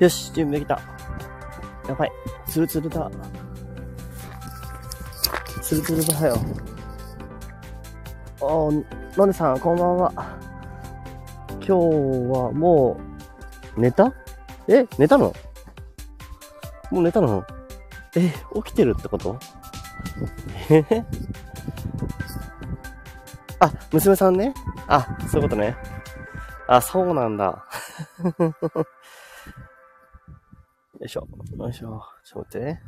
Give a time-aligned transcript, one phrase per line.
[0.00, 0.80] よし、準備できた。
[1.88, 2.12] やばい。
[2.48, 3.10] ツルツルだ。
[5.62, 6.36] ツルツルだよ。
[8.40, 8.84] おー、
[9.16, 10.12] のねさん、こんばんは。
[11.50, 13.00] 今日はも
[13.76, 14.12] う、寝た？
[14.68, 15.32] え寝たの？
[16.90, 17.44] もう寝たの？
[18.16, 19.38] え起きてるってこと？
[20.70, 21.04] えへ
[23.60, 24.52] あ、娘さんね。
[24.88, 25.76] あ、そういうことね。
[26.66, 27.64] あ、そうなんだ。
[31.04, 31.28] よいしょ。
[31.58, 32.02] よいしょ。
[32.24, 32.82] ちょっと待ってね。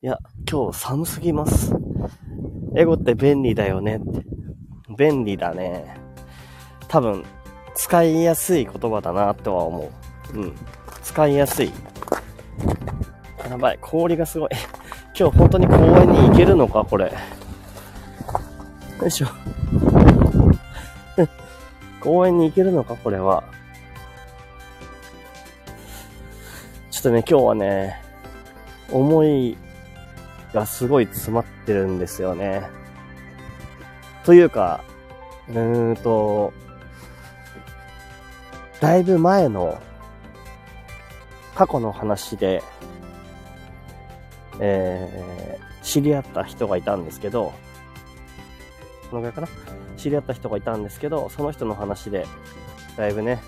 [0.00, 0.18] いや、
[0.50, 1.74] 今日寒すぎます。
[2.74, 4.24] エゴって便利だよねって。
[4.96, 5.98] 便利だね。
[6.88, 7.26] 多分、
[7.74, 9.92] 使いやすい言葉だなとは思
[10.32, 10.38] う。
[10.38, 10.54] うん。
[11.02, 11.70] 使いやすい。
[13.46, 14.48] やばい、氷がすごい。
[15.14, 17.12] 今日本当に公園に行けるのか、これ。
[18.98, 19.26] よいしょ。
[22.00, 23.44] 公園に行けるのか、これは。
[27.04, 28.02] とね、今日はね、
[28.90, 29.58] 思い
[30.54, 32.62] がすごい詰まってるんですよね。
[34.24, 34.82] というか、
[35.48, 36.54] うーんと、
[38.80, 39.78] だいぶ前の
[41.54, 42.62] 過去の話で、
[44.58, 47.52] えー、知り合った人がいたんですけど、
[49.10, 49.48] このぐらいかな？
[49.98, 52.26] 知り合った人がいたんですけど、その人の話で、
[52.96, 53.40] だいぶね、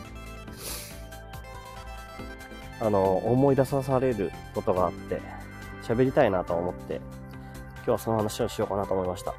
[2.80, 5.20] あの、思い出さされることがあって、
[5.82, 6.96] 喋りたいなと思って、
[7.76, 9.34] 今日はその話をしようかなと思いました。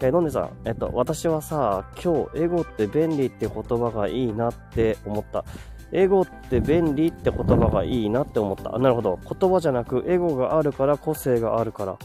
[0.00, 5.44] えー、のんでさん、えっと、私はさ、今日、エゴって便利って言葉がいいなって思った。
[5.92, 8.78] エゴって便利って言葉がいいなって思った。
[8.78, 9.18] なるほど。
[9.22, 11.96] 言葉じゃなく、エゴがあるから、個性があるから。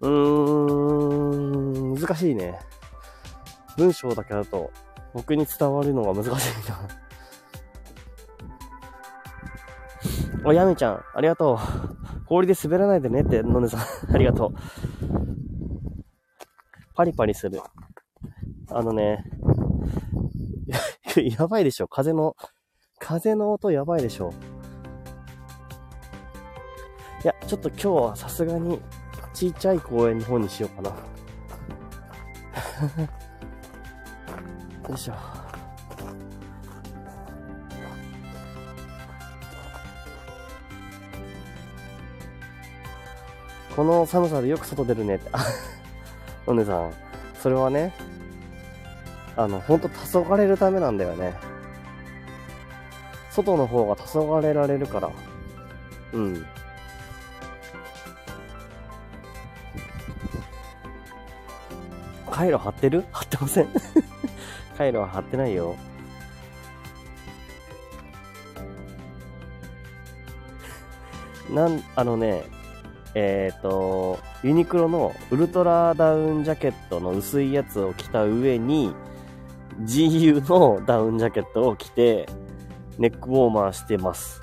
[0.00, 0.10] うー
[1.92, 2.58] ん、難しいね。
[3.76, 4.70] 文章だけだと、
[5.14, 7.01] 僕に伝わるのが難しいな。
[10.44, 11.58] お、やみちゃん、ありがとう。
[12.26, 13.80] 氷で滑らないでねって、のねさん、
[14.14, 14.54] ありがとう。
[16.94, 17.60] パリパリする。
[18.70, 19.24] あのね、
[21.38, 21.88] やばいでしょ。
[21.88, 22.34] 風の、
[22.98, 24.32] 風の音やばいでしょ。
[27.22, 28.80] いや、ちょっと今日はさすがに、
[29.32, 30.90] ちっちゃい公園の方にしようかな。
[34.88, 35.31] よいしょ。
[43.74, 45.30] この寒さでよく外出るねって。
[46.46, 46.92] お姉さん、
[47.40, 47.94] それはね、
[49.36, 51.34] あの、ほんと黄昏るためなんだよね。
[53.30, 55.10] 外の方が黄昏られるから。
[56.12, 56.46] うん。
[62.30, 63.04] 回路貼ってる？
[63.12, 63.68] 貼ってません
[64.76, 65.76] 回路は貼ってないよ。
[71.50, 72.44] なん、あのね、
[73.14, 78.94] えっ、ー、と、ユニクロのウルトラダウンジャケットの薄いやつを着た上に、
[79.80, 82.26] GU のダウンジャケットを着て、
[82.98, 84.40] ネックウォーマーしてます。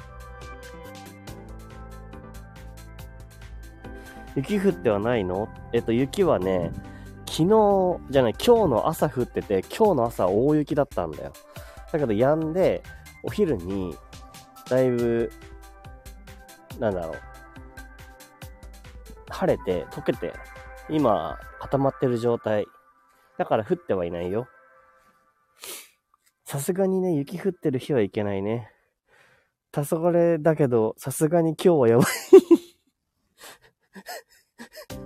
[4.36, 5.50] 雪降ってはないの？
[5.74, 6.72] えっと、雪はね、
[7.26, 11.34] 昨日、じゃない、今日の朝降ってて、今日の朝大雪だったんだよ。
[11.92, 12.84] だけど、止んで、
[13.24, 13.96] お昼に、
[14.70, 15.32] だいぶ、
[16.80, 17.16] なんだろう、
[19.30, 20.34] 晴れて、溶けて、
[20.90, 22.66] 今、固まってる状態。
[23.38, 24.48] だから降ってはいないよ。
[26.46, 28.72] さすがにね、雪降ってる日はいけないね。
[29.72, 32.08] 黄昏だけど、さすがに今日はやばい。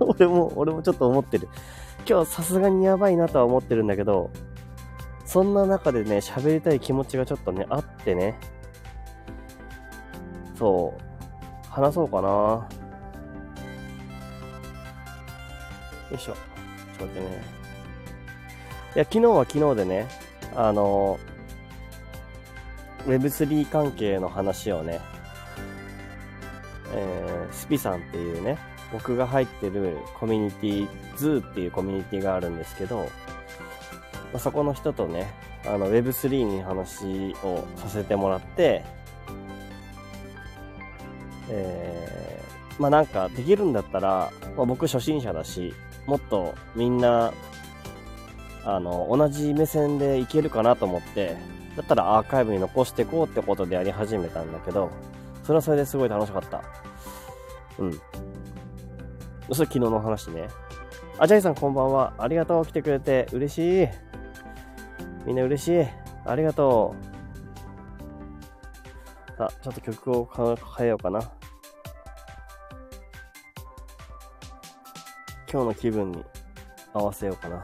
[0.00, 1.48] 俺も、俺もちょっと思ってる。
[2.08, 4.30] 今日さすがにやばいなとは思ってるんだけど、
[5.24, 8.38] そんな中でね、喋りたい気持ちがちょっとね、あってね。
[10.54, 11.70] そう。
[11.70, 12.68] 話そうかな。
[16.14, 16.34] よいしょ。
[16.34, 16.38] ちょっ
[16.98, 17.42] と待ってね。
[18.94, 20.08] いや、昨日は昨日でね、
[20.54, 21.18] あの、
[23.06, 25.00] Web3 関係の話をね、
[26.92, 28.56] えー、スピさんっていうね、
[28.92, 33.08] 僕が入ってるコミュニティ、ズーっていうコミュニティがあるんですけど、ま
[34.34, 35.32] あ、そこの人とね、
[35.66, 38.84] あの Web3 に話をさせてもらって、
[41.48, 45.74] えー、まあなんかできるんだったら、まあ、僕初心者だし、
[46.06, 47.32] もっとみんな、
[48.64, 51.36] あの、同じ目線でいけるかなと思って、
[51.76, 54.90] だったらアーカイブに残していこうってことでやり始めたんだけど、
[55.42, 56.62] それはそれですごい楽しかった。
[57.78, 57.92] うん。
[59.52, 60.48] それ昨日の話ね。
[61.18, 62.14] あ、ジャイさんこんばんは。
[62.18, 62.66] ありがとう。
[62.66, 63.88] 来てくれて嬉しい。
[65.26, 65.86] みんな嬉しい。
[66.24, 66.94] ありがと
[69.36, 71.20] さあ、ちょっと曲を変えようかな。
[75.54, 76.24] 今日の気分に
[76.92, 77.62] 合わせようかな。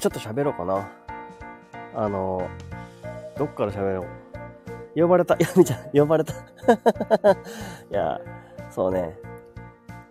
[0.00, 0.90] ちょっと喋ろうかな。
[1.94, 2.50] あの、
[3.38, 4.06] どっから喋ろ
[4.96, 5.00] う。
[5.00, 5.34] 呼ばれた。
[5.38, 6.32] やみちゃん、呼ばれた。
[7.92, 8.20] いや、
[8.72, 9.31] そうね。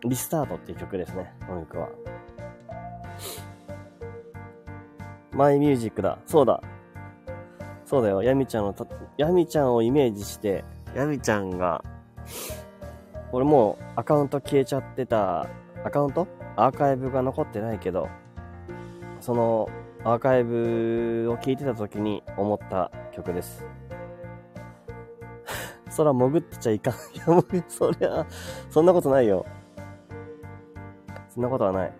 [0.03, 1.89] リスタートっていう曲ですね、この曲は。
[5.31, 6.17] マイミュージックだ。
[6.25, 6.61] そうだ。
[7.85, 8.23] そうだよ。
[8.23, 8.75] ヤミちゃんの、
[9.17, 10.63] ヤミちゃんをイメージして、
[10.95, 11.83] ヤミちゃんが、
[13.31, 15.47] 俺もうアカウント消えちゃってた、
[15.83, 16.27] アカウント？
[16.55, 18.09] アーカイブが残ってないけど、
[19.19, 19.69] その
[20.03, 23.65] アーカイブを聞いてた時に思った曲です。
[25.95, 26.93] 空潜ってちゃいかん。
[26.93, 28.25] いや、もう、そりゃ、
[28.69, 29.45] そんなことないよ。
[31.33, 31.93] そんなことはない。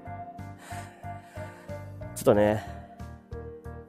[2.16, 2.66] ちょっとね、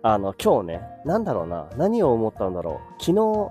[0.01, 3.03] あの、今日ね、なんだろうな、何を思ったんだろう。
[3.03, 3.51] 昨日、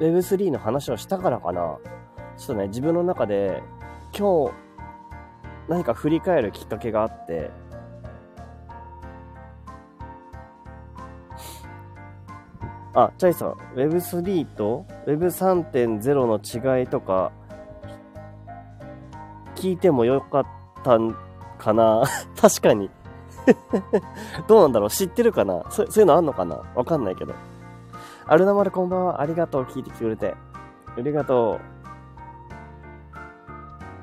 [0.00, 1.78] Web3 の話をしたからかな。
[2.36, 3.62] ちょっとね、自分の中で、
[4.16, 4.52] 今日、
[5.68, 7.50] 何か振り返るきっかけがあって、
[12.92, 17.30] あ、チャイさん、Web3 と Web3.0 の違いとか、
[19.64, 20.46] 聞いてもよかっ
[20.82, 21.16] たん
[21.56, 22.02] かな
[22.38, 22.90] 確かに
[24.46, 27.32] どうなんだろう知ってるかなそういうのあんのかなわかんないけど。
[28.26, 29.20] アルナマルこんばんは。
[29.20, 29.64] ありがとう。
[29.64, 30.34] 聞いてきてくれて。
[30.96, 31.60] ありがと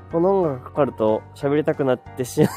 [0.10, 0.12] う。
[0.12, 2.50] この音楽かかると喋りたくなってしまう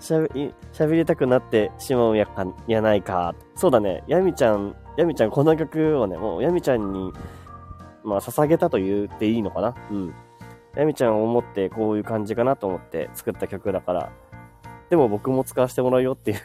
[0.00, 0.28] しゃべ、
[0.72, 3.34] 喋りたくなってしまう やか、やないか。
[3.56, 4.04] そうだね。
[4.06, 7.12] やみちゃん、やみちゃんこの曲をね、もうやみちゃんに、
[8.02, 10.14] まあ、捧げたと言っていいのかなうん。
[10.76, 14.12] やみちゃんを思ってこういう感じかなと思って作った曲だから、
[14.90, 16.38] でも僕も使わせてもらうよっていう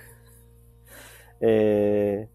[1.42, 2.30] え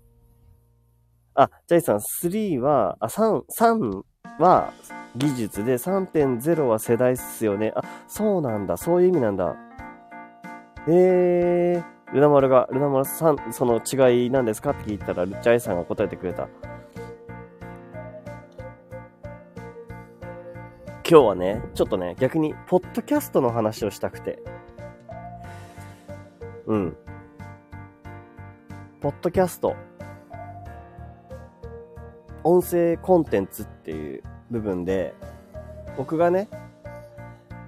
[1.36, 4.02] ー、あ、ジャイさん、3は、あ、3、3
[4.38, 4.72] は
[5.16, 7.72] 技術で3.0は世代っすよね。
[7.76, 8.76] あ、そうなんだ。
[8.76, 9.54] そういう意味なんだ。
[10.88, 14.70] えー、ルナ丸が、ルナ丸さん、その違いなんですか？
[14.70, 16.48] って聞いたら、ジャイさんが答えてくれた。
[21.08, 24.38] 今日はね、ちょっとね、逆に、ポッドキャストの話をしたくて。
[26.66, 26.96] うん。
[29.00, 29.76] ポッドキャスト。
[32.42, 35.14] 音声コンテンツっていう部分で、
[35.98, 36.48] 僕がね、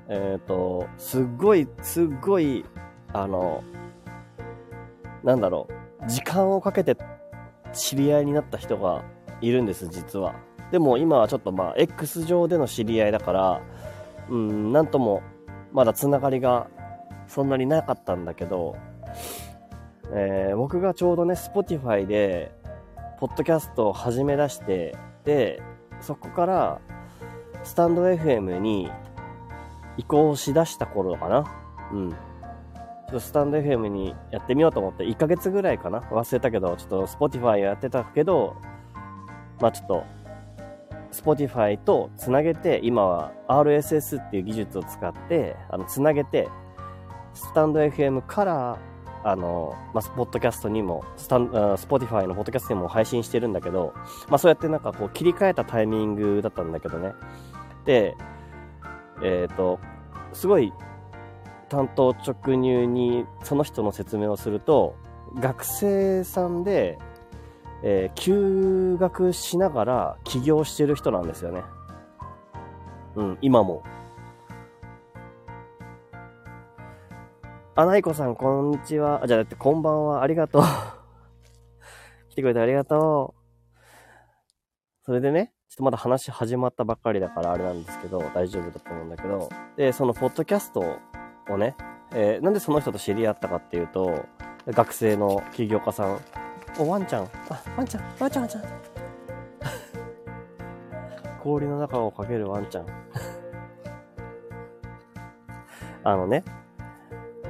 [0.08, 2.64] えっ、ー、と、すっごい、すっごい
[3.12, 3.64] あの、
[5.24, 5.68] なんだろ
[6.02, 6.96] う、時間をかけて
[7.72, 9.04] 知り合いになった人が
[9.40, 10.34] いるんです、実は。
[10.70, 13.62] でも今はちょっとまあ、X 上での知り合いだから、
[14.28, 15.22] うん、なんとも、
[15.72, 16.68] まだつながりが
[17.26, 18.76] そんなになかったんだけど、
[20.12, 22.52] えー、僕がちょうどね、Spotify で、
[23.18, 25.62] ポッドキャストを始め出して、で、
[26.00, 26.80] そこから、
[27.64, 28.90] スタンド FM に
[29.96, 31.44] 移行しだした頃かな。
[31.92, 32.10] うん。
[32.10, 32.16] ちょ
[33.08, 38.56] っとスタンド FM にやってみようと思って、1ヶ月ぐらいかな忘れたけど、ちょっと Spotify やってたけど、
[39.60, 40.04] まあちょっと、
[41.12, 46.48] Spotify とつなげて、今は RSS っていう技術を使って、あの、つなげて、
[47.34, 48.78] スタンド FM から、
[49.24, 53.92] あの、まあ、ポッドキャストにも、スタン、Spotify のポッドキャストにも配信してるんだけど、
[54.28, 57.12] まあ、そうやってなんかこう切り替えたタイミングだったんだけどね。
[57.84, 58.14] で、
[59.22, 59.80] えっ、ー、と、
[60.32, 60.72] すごい
[61.68, 64.96] 担当直入にその人の説明をすると、
[65.40, 66.98] 学生さんで、
[67.82, 71.62] えー、休学しながら起業してる人なんですよね。
[73.14, 73.82] うん、今も。
[77.74, 79.22] あ、ないこさん、こんにちは。
[79.22, 80.22] あ、じゃあ、だって、こんばんは。
[80.22, 80.62] ありがとう。
[82.30, 83.46] 来てくれてありがとう。
[85.04, 90.84] それでね、ちょっとまだ話始まったばっかりだからあれなんですけど、大丈夫だと思うんだけど、で、そのポッドキャスト
[91.50, 91.76] をね、
[92.12, 94.24] えー、なんでその人と知り合ったかっていうと、
[94.66, 96.18] 学生の起業家さん、
[96.78, 98.62] お、ワンちゃん、あ、ワンちゃん、ワンちゃん、ワンちゃん。
[101.42, 102.86] 氷の中をかけるワンちゃん。
[106.04, 106.44] あのね、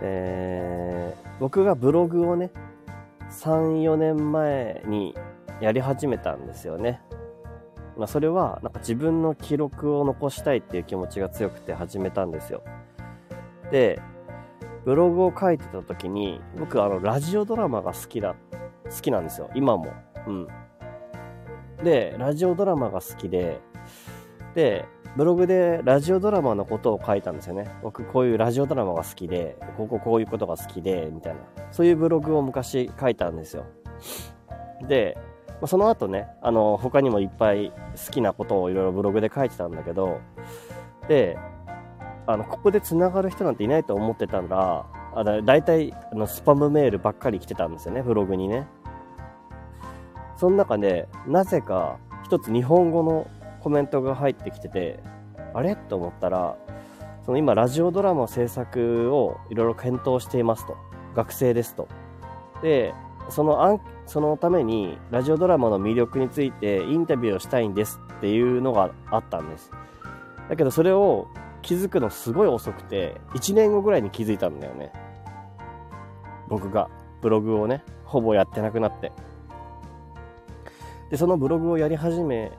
[0.00, 2.50] えー、僕がブログをね、
[3.30, 5.14] 3、4年前に
[5.60, 7.00] やり始めたんですよね。
[7.96, 12.62] まあ、それは、なんか自分の記録を残したいっていう気持ちが強くて始めたんですよ。
[13.70, 14.00] で、
[14.84, 18.36] ブログを書いてた時に、僕あの、ラジオドラマが好きだ、
[18.94, 19.50] 好きなんですよ。
[19.54, 19.92] 今も。
[20.26, 20.48] うん。
[21.82, 23.60] で、ラジオドラマが好きで、
[24.54, 27.70] で、ブログでラジオドラマのことを書いたんですよね。
[27.82, 31.40] 僕こういうラジオドラマが好きで、こここういうことが好きで、みたいな。
[31.70, 33.64] そういうブログを昔書いたんですよ。
[34.88, 35.16] で、
[35.64, 40.20] その後ね、あの、他にもいっぱい好きなことをいろいろブログで書いてたんだけど、
[41.08, 41.38] で、
[42.26, 48.66] あの、ここで繋がる人なんていないと思ってたら、あだ大体あのスパムメールばっかり来てたんですよね、ブログにね。
[50.36, 53.28] その中で、なぜか一つ日本語の
[53.60, 55.00] コメントが入ってきてて、
[55.54, 55.76] あれ？
[55.76, 56.56] と思ったら、
[57.24, 60.76] その今ラジオドラマ制作をいろいろ検討していますと。
[61.14, 61.88] 学生ですと。
[62.62, 62.94] で、
[63.30, 69.72] その、そのためにラジオドラマの魅力についてインタビューをしたいんですっていうのがあったんです。
[70.48, 71.26] だけどそれを
[71.62, 74.92] 気づくのすごい遅くて、1年後ぐらいに気づいたんだよね。
[76.48, 76.88] 僕が
[77.20, 79.10] ブログをね、ほぼやってなくなって。
[81.10, 82.52] で、そのブログをやり始め、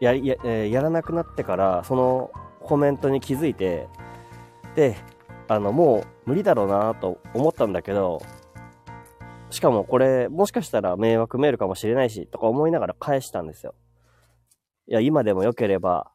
[0.00, 2.30] や、や、やらなくなってから、その
[2.60, 3.88] コメントに気づいて、
[4.74, 4.96] で、
[5.48, 8.20] あの、もう無理だろうなと思ったんだけど、
[9.50, 13.74] しかもこれ、もしかしたら迷惑メールかもしれないし、とか思いながら返したんですよ。
[14.86, 16.10] いや、今でも良ければ、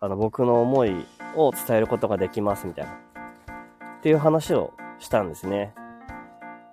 [0.00, 1.04] あの、僕の思い
[1.34, 2.92] を伝えることができます、みたいな。
[2.92, 5.74] っていう話をしたんですね。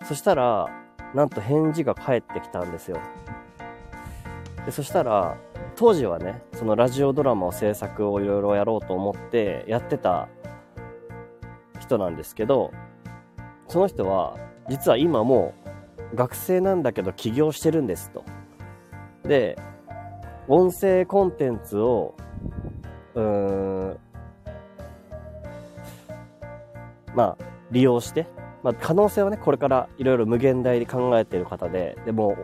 [0.04, 0.70] そしたら、
[1.16, 3.00] なんと返事が返ってきたんですよ。
[4.66, 5.38] でそしたら、
[5.76, 10.28] 当時はね、そのラジオドラマを制作をいろいろやろうと思ってやってた
[11.80, 12.72] 人なんですけど、
[13.68, 14.38] その人は、
[14.70, 15.54] 実は今も
[16.14, 18.24] う学生なんだけど起業してるんですと。
[19.24, 19.58] で、
[20.48, 22.16] 音声コンテンツを、
[23.14, 24.00] うーん、
[27.16, 27.38] まあ、
[27.72, 28.28] 利用して、
[28.64, 32.36] まあ、可能性はね、これからいろいろ無限大で考えてる方で、でも、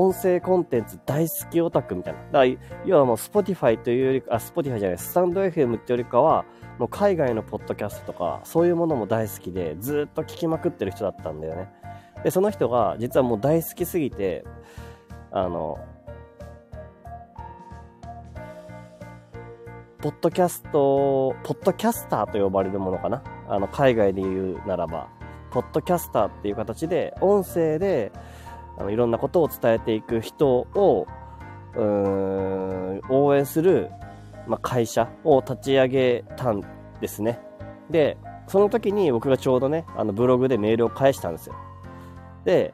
[0.00, 2.20] 音声コンテンツ大好きオタクみたいな。
[2.20, 2.44] だから、
[2.84, 6.44] 要はもう Spotify というよりか、あ、Spotify じゃない、スタンド FM っていうよりかは、
[6.78, 11.68] もう海外のポッドキャストとか、そういうものも大好きで、ずっと聞きまくってる人だったんだよね。
[12.22, 14.44] で、その人が、実はもう大好きすぎて、
[15.32, 15.80] あの、
[20.00, 23.24] ポッドキャスト、ポッドキャスターと呼ばれるものかな？
[23.48, 25.08] あの、海外で言うならば。
[25.50, 28.12] ポッドキャスターっていう形で、音声で、
[28.78, 31.06] あのいろんなことを伝えていく人を、
[31.74, 33.90] うん、応援する、
[34.46, 36.62] まあ、会社を立ち上げたん
[37.00, 37.40] ですね。
[37.90, 38.16] で、
[38.46, 41.54] その時に僕がちょうどね、あのブログでメールを返したんですよ。
[42.44, 42.72] で、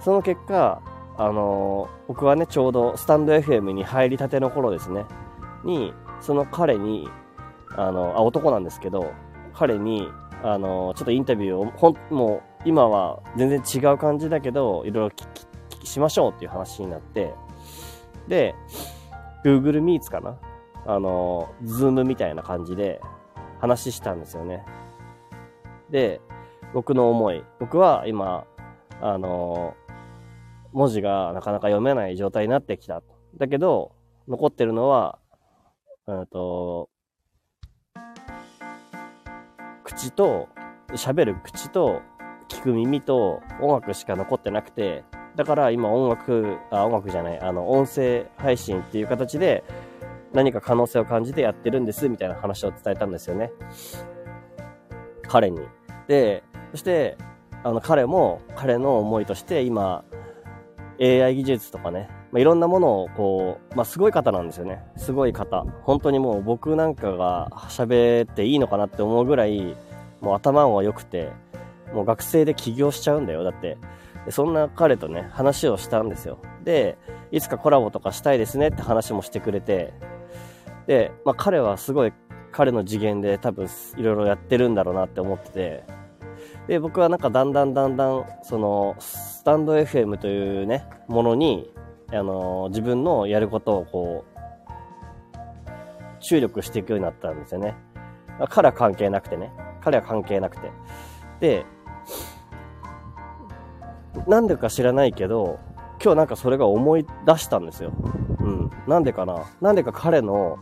[0.00, 0.82] その結果、
[1.16, 5.04] あの、僕はね、ちょうどスタンド FM に入りたての頃ですね、
[5.64, 7.08] に、その彼に、
[7.76, 9.12] あの、あ、男なんですけど、
[9.54, 10.08] 彼に、
[10.42, 17.34] あの、ちょっとインタビューを、ほん、もう、今は全然違う感じだけど、いろいろ聞き、聞きしましょうっていう話になって、
[18.28, 18.54] で、
[19.44, 20.38] Google Meets かな？
[20.86, 23.00] あの、Zoom みたいな感じで
[23.60, 24.64] 話したんですよね。
[25.90, 26.20] で、
[26.72, 27.44] 僕の思い。
[27.58, 28.44] 僕は今、
[29.00, 29.74] あの、
[30.72, 33.02] 文字がなかなか読めない状態になってきた。
[33.36, 33.92] だけど、
[34.28, 35.18] 残ってるのは、
[36.06, 36.88] うんと、
[39.84, 40.48] 口と、
[40.90, 42.00] 喋る口と、
[42.52, 45.04] 聞く耳と音楽しか残ってなくて、
[45.36, 49.64] だから今音楽、あ、音楽じゃない、あの、音声配信っていう形で
[50.34, 53.50] 何か可能性を感じてやってるんです、みたいな話を伝えたんですよね。
[55.26, 55.60] 彼に。
[56.08, 57.16] で、そして、
[57.64, 60.04] あの、彼も、彼の思いとして今、
[61.00, 64.84] AI 技術とかね、まあ、いろんなものをこう、まあ、すごい方なんですよね。
[64.96, 65.64] すごい方。
[65.82, 69.76] 本当にもう僕なんかが喋っていいのかなって思うぐらい、
[70.20, 71.30] もう頭は良くて、
[71.92, 73.44] もう学生で起業しちゃうんだよ。
[73.44, 73.78] だって。
[74.30, 76.38] そんな彼とね、話をしたんですよ。
[76.62, 76.96] で、
[77.32, 79.92] いつかコラボとかしたいですねって話もしてくれて、
[80.86, 82.12] で、まあ彼はすごい
[82.52, 85.84] 彼の次元で多分いろいろやってるんだろうなって思ってて、
[86.68, 91.72] で、僕はなんかだんだんだんだん、その、スタンド FM というね、ものに
[92.18, 94.32] あの、自分のやることをこう、
[96.20, 97.74] 注力していくようになったんですよね。
[98.50, 99.50] 彼は関係なくてね。
[99.80, 100.70] 彼は関係なくて。
[101.40, 101.66] で、
[104.26, 105.58] なんでか知らないけど、
[106.02, 107.92] 今日なんかそれが思い出したんですよ。
[108.40, 108.70] うん。
[108.86, 109.44] なんでかな？
[109.60, 110.58] なんでか彼の、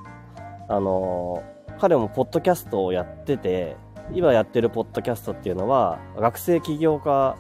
[0.69, 1.43] あの
[1.79, 3.77] 彼もポッドキャストをやってて、
[4.13, 7.37] 今やってるポッドキャストっていうのは、学生起業家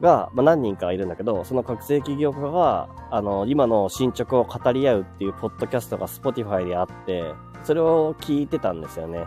[0.00, 7.32] が、まあ、何人かいるんだけど、その学生起業家が、あの、今の進捗を語り合うっていうポッドキャストが Spotify であって、
[7.62, 9.24] それを聞いてたんですよね。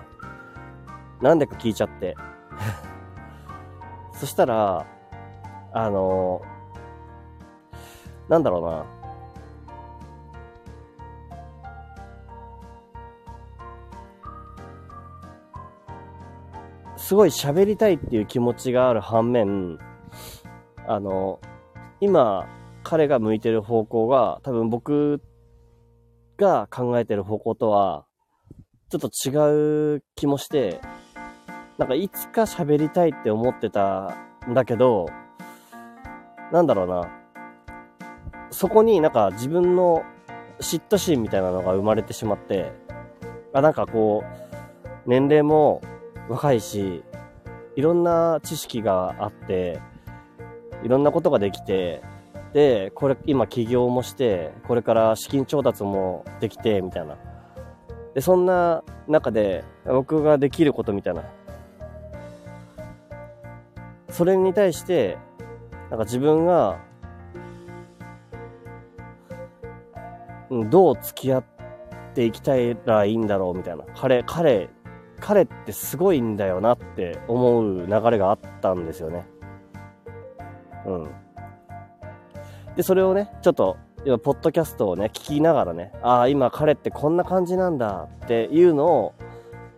[1.21, 2.15] なんでか聞いちゃって。
[4.13, 4.85] そしたら、
[5.73, 8.97] あのー、なんだろうな。
[17.07, 19.79] すごい喋りたいっていう気持ちがある反面、
[20.87, 21.39] あの、
[22.01, 22.49] 今、
[22.83, 25.21] 彼が向いてる方向が、多分僕
[26.37, 28.05] が考えてる方向とは、
[28.89, 30.81] ちょっと違う気もして、
[31.77, 34.13] なんかいつか喋りたいって思ってた
[34.49, 35.07] んだけど、
[36.51, 37.09] なんだろうな。
[38.51, 40.03] そこになんか自分の
[40.59, 42.71] 嫉妬心みたいなのが生まれてしまって、
[43.53, 45.81] あ、なんかこう、年齢も
[46.29, 47.03] 若いし、
[47.75, 49.79] いろんな知識があって、
[50.83, 52.01] いろんなことができて、
[52.53, 57.17] で、これ、今起業もして、これから資金調達もできて、みたいな。
[58.15, 61.23] で、そんな中で、僕ができることみたいな。
[64.09, 65.17] それに対して、
[65.89, 66.79] なんか自分が、
[70.69, 71.43] どう付き合っ
[72.13, 73.83] ていきたいらいいんだろうみたいな。
[73.95, 74.69] 彼、彼、
[75.19, 79.25] 彼ってすごいんだよなって思う流れがあったんですよね。
[80.85, 81.09] うん。
[82.75, 89.13] で、それをね、ちょっと、今、ポッドキャストをね、聞きながらね、ああ、今彼ってこんな感じなんだっていうのを、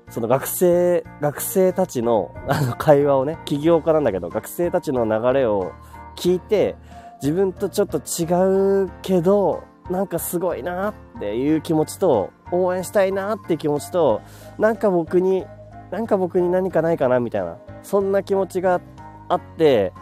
[0.10, 5.72] その学生、学生たちの、あの、会話をね、起業家なんだけど、学生たちの流れを
[6.20, 6.76] 聞いて、
[7.22, 14.22] 自分とちょっと違うけど、なんかすごいなっていう気持ちと、応援したいなっていう気持ちと、
[14.58, 15.46] なんか僕に、
[15.92, 18.82] なんか僕に何かないかなみたいな、そんな気持ちが
[19.28, 19.94] あって、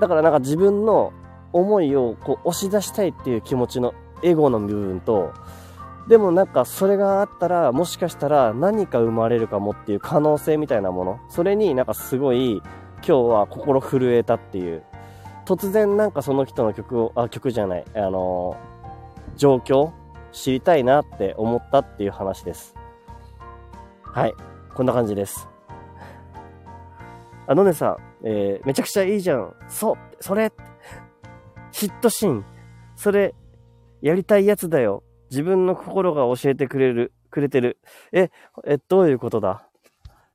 [0.00, 1.12] だからなんか自分の
[1.52, 5.32] 思いをこう押し出したいっていう気持ちのエゴの部分と、
[6.08, 12.62] でもなんかそれがあったら、もしかしたら何か生まれるかもっていう可能性みたいなもの、それになんかすごい
[12.96, 14.82] 今日は心震えたっていう、
[15.48, 19.92] 突然なんかその人の曲を、あ、曲じゃない、あのー、状況
[20.30, 22.74] 知りたいなって思ったっていう話です。
[24.04, 24.34] はい。
[24.74, 25.48] こんな感じです。
[27.46, 29.54] あのねさん、えー、めちゃくちゃいいじゃん。
[29.68, 30.52] そう、それ、
[31.72, 32.44] 嫉妬心、
[32.94, 33.34] それ、
[34.02, 35.02] やりたいやつだよ。
[35.30, 37.78] 自分の心が教えてくれる、くれてる。
[38.12, 38.30] え、
[38.66, 39.66] え、どういうことだ？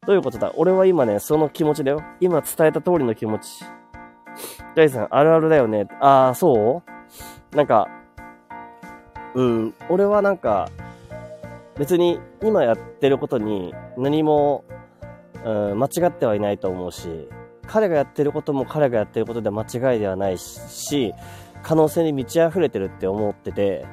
[0.07, 0.53] どういうことだ？
[0.55, 2.01] 俺は今ね、その気持ちだよ。
[2.19, 3.63] 今伝えた通りの気持ち。
[4.75, 5.87] 大さん、あるあるだよね。
[5.99, 6.83] ああ、そ
[7.51, 7.55] う？
[7.55, 7.87] なんか、
[9.35, 10.69] うん、俺はなんか、
[11.77, 14.63] 別に今やってることに何も、
[15.43, 17.29] うん、間違ってはいないと思うし、
[17.67, 21.13] 彼がやってることも彼がやってることで間違いではないし、
[21.63, 23.85] 可能性に満ち溢れてるって思ってて、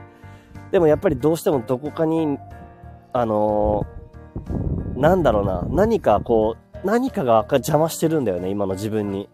[0.71, 2.39] でもやっぱりどうしてもどこかに、
[3.13, 9.29] あのー、なんだろうな、何かこう、何かが邪魔してるんだよね、今の自分に。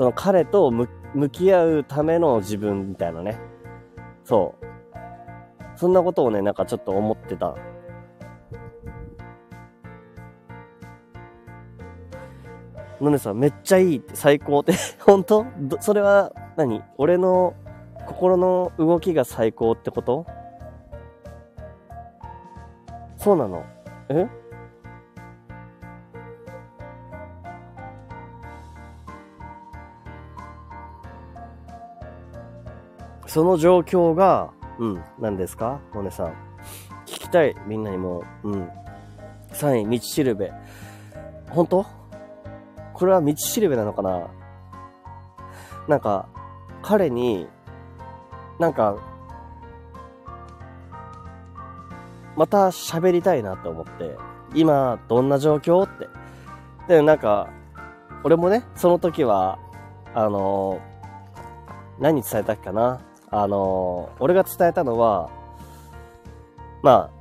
[0.00, 0.88] その彼と向
[1.28, 3.38] き合うための自分みたいなね。
[4.24, 4.66] そう。
[5.76, 7.54] そんなことをね、なんかちょっと思ってた。
[12.98, 13.98] のねさん、めっちゃいい。
[13.98, 14.72] って最高って、
[15.04, 15.44] 本当？
[15.80, 16.82] それは何？
[16.96, 17.52] 俺の
[18.06, 20.24] 心の動きが最高ってこと？
[23.18, 23.66] そうなの？
[24.08, 24.26] え？
[33.30, 35.04] その状況がうん。
[35.20, 35.78] 何ですか？
[35.94, 36.26] モネさん。
[37.06, 37.54] 聞きたい。
[37.64, 38.24] みんなにも。
[38.42, 38.68] うん。
[39.52, 40.50] 3位、道しるべ。
[41.48, 41.86] 本当？
[42.92, 44.26] これは道しるべなのかな？
[45.86, 46.28] なんか、
[46.82, 47.46] 彼に、
[48.58, 48.96] なんか、
[52.36, 54.16] また喋りたいなと思って、
[54.54, 55.84] 今、どんな状況？
[55.84, 56.08] って。
[56.88, 57.48] で、なんか、
[58.24, 59.60] 俺もね、その時は、
[60.14, 63.00] あのー、何伝えたっけかな？
[63.30, 65.30] あの、俺が伝えたのは、
[66.82, 67.20] まあ、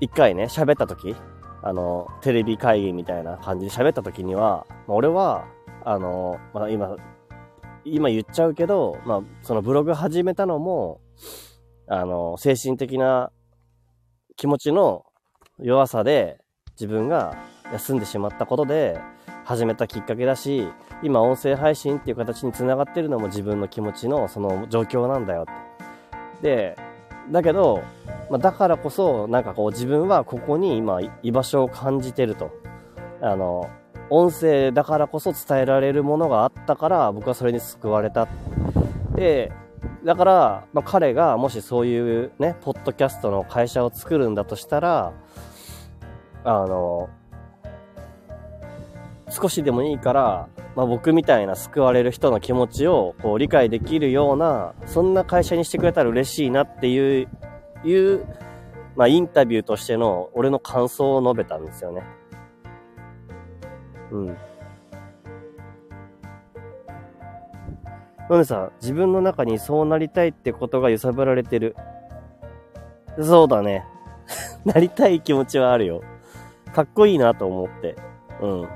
[0.00, 1.14] 一回ね、喋った時、
[1.62, 5.46] あの、テレビ会議みたいな感じで喋った時には、まあ、俺は、
[5.84, 6.96] あの、まあ今、
[7.84, 11.00] 今言っちゃうけど、まあ、そのブログ始めたのも、
[11.86, 13.30] あの、精神的な
[14.36, 15.04] 気持ちの
[15.58, 16.38] 弱さで
[16.80, 17.36] 自分が
[17.72, 18.98] 休んでしまったことで
[19.44, 20.68] 始めたきっかけだし、
[21.04, 26.74] 今音声配信っていう形につながってるのも自分の気持ちのその状況なんだよって。
[26.74, 26.76] で、
[27.30, 27.82] だけど、
[28.30, 32.50] まあ、だからこそ、なんかこう自分はここに今居場所を感じてると。
[33.20, 33.68] あの、
[34.10, 38.28] 音声だからこそ伝えられるものがあったから僕はそれに救われた。
[39.14, 39.52] で、
[40.04, 45.12] だから、まあ、彼がもしそういうね、ポッドキャストの会社を作るんだとしたら、
[46.44, 47.08] あの、
[49.30, 57.28] 少しでもいいから、まあ、僕みたいな救われる人の気持ちをこう理解できるような、そんな会社にしてくれたら嬉しいなっていう、
[57.84, 58.26] いう
[58.96, 62.02] まあ、インタビューとしての俺の感想を述べたんですよね。
[64.10, 64.36] うん。
[68.30, 71.76] のでさ、自分の中にそうなりたいってことが揺さぶられてる。
[73.20, 73.84] そうだね。
[74.64, 76.02] なりたい気持ちはあるよ。
[76.72, 77.96] かっこいいなと思って。
[78.40, 78.68] うん。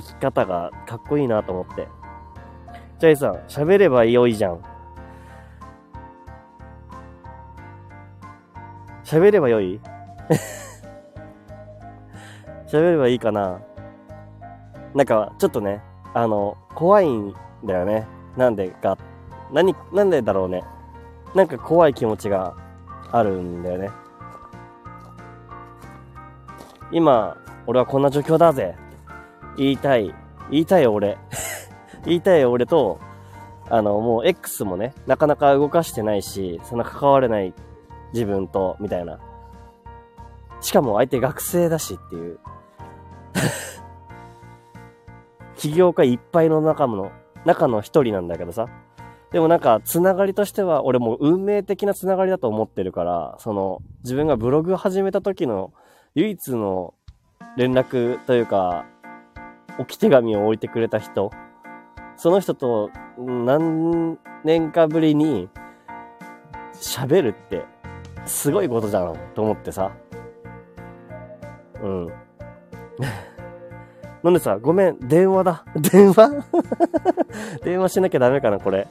[0.00, 1.88] 生き方がかっこいいなと思って。
[2.98, 4.60] ジャイさん、喋ればよいじゃん。
[9.04, 9.80] 喋ればよい？
[12.66, 13.60] 喋ればいいかな？
[14.94, 15.82] なんか、ちょっとね、
[16.14, 18.06] あの、怖いんだよね。
[18.36, 18.96] なんでか。
[19.52, 20.64] 何、なんでだろうね。
[21.34, 22.54] なんか怖い気持ちが
[23.12, 23.90] あるんだよね。
[26.90, 28.74] 今、俺はこんな状況だぜ。
[29.56, 30.14] 言いたい。
[30.50, 31.18] 言いたいよ、俺。
[32.04, 32.98] 言いたいよ、俺と、
[33.68, 37.52] あの、もう X もね、なかなか動かしてないし、そんな関われない
[38.12, 39.18] 自分と、みたいな。
[40.60, 42.38] しかも相手学生だしっていう。
[45.56, 47.10] 起業家いっぱいの中の、
[47.44, 48.68] 中の一人なんだけどさ。
[49.32, 55.72] でもなんか、つながりとしては、俺も運命的なつながりだと思ってるから、その、自分がブログを始めた時の
[56.14, 56.94] 唯一の
[57.56, 58.86] 連絡というか、
[59.78, 61.30] 置き手紙を置いてくれた人、
[62.16, 65.48] その人と何年かぶりに
[66.74, 67.64] 喋るって、
[68.24, 69.92] すごいことじゃんと思ってさ。
[71.82, 72.12] うん。
[74.22, 75.64] なんでさ、ごめん、電話だ。
[75.76, 76.44] 電話
[77.62, 78.88] 電話しなきゃダメかな、これ。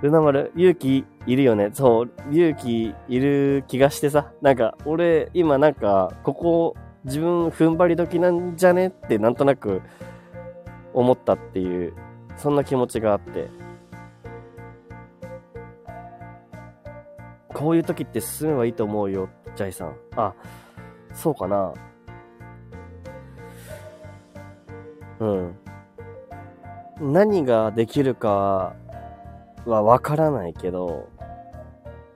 [0.00, 1.70] ルナ丸、勇気いるよね。
[1.72, 4.32] そう、勇気いる気がしてさ。
[4.40, 6.74] なんか、俺、今なんか、ここ、
[7.08, 9.80] 自分踏ん張り時なんじゃねってなんとなく
[10.92, 11.94] 思ったっていう、
[12.36, 13.48] そんな気持ちがあって。
[17.48, 19.96] こういう時って進めばいいと思うよ、ジャイさん。
[20.16, 20.34] あ、
[21.14, 21.72] そうかな。
[25.20, 25.56] うん。
[27.00, 28.74] 何ができるか
[29.64, 31.08] はわからないけど、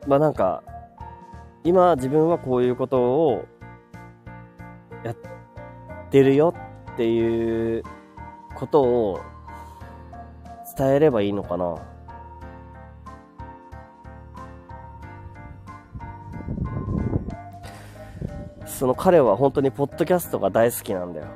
[0.07, 0.63] まあなんか、
[1.65, 3.45] 今自分はこういうことを
[5.05, 5.17] やっ
[6.11, 6.55] てるよ
[6.93, 7.83] っていう
[8.55, 9.21] ことを
[10.77, 11.77] 伝えればいいのかな。
[18.67, 21.27] その彼は本当にポッドキャストが大好きなんだよ。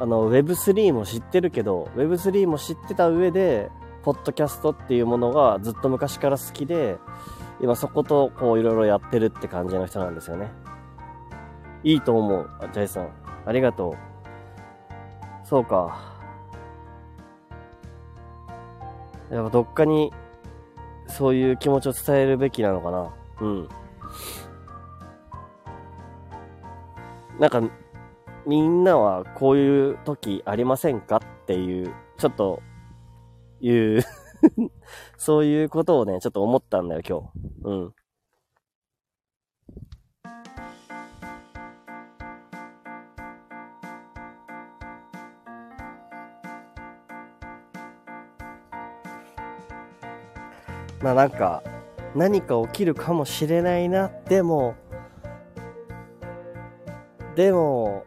[0.00, 3.70] あの、Web3 も知ってるけど、Web3 も知ってた上で、
[4.02, 6.98] ポッドキャストっていうものがずっと昔から好きで、
[7.60, 10.50] 今そことこういろいろやってるって感じの人なんですよね。
[11.82, 12.50] いいと思う。
[12.72, 13.08] ジャイさん。
[13.46, 13.96] ありがとう。
[15.46, 16.12] そうか。
[19.30, 20.12] やっぱどっかに
[21.06, 23.12] そういう気持ちを伝えるべきなのかな。
[23.40, 23.68] うん。
[27.38, 27.62] なんか、
[28.46, 31.16] みんなはこういう時ありませんか？
[31.16, 32.62] っていう、ちょっと、
[33.60, 34.02] いう
[35.16, 37.68] そういうことをね、ちょっと思ったんだよ、今日。
[37.68, 37.94] うん。
[51.02, 51.62] まあなんか、
[52.14, 54.74] 何か起きるかもしれないな、でも、
[57.36, 58.06] でも、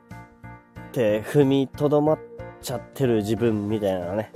[0.88, 2.19] って踏みとどまっ
[2.60, 4.32] ちゃってる自分みたいなね。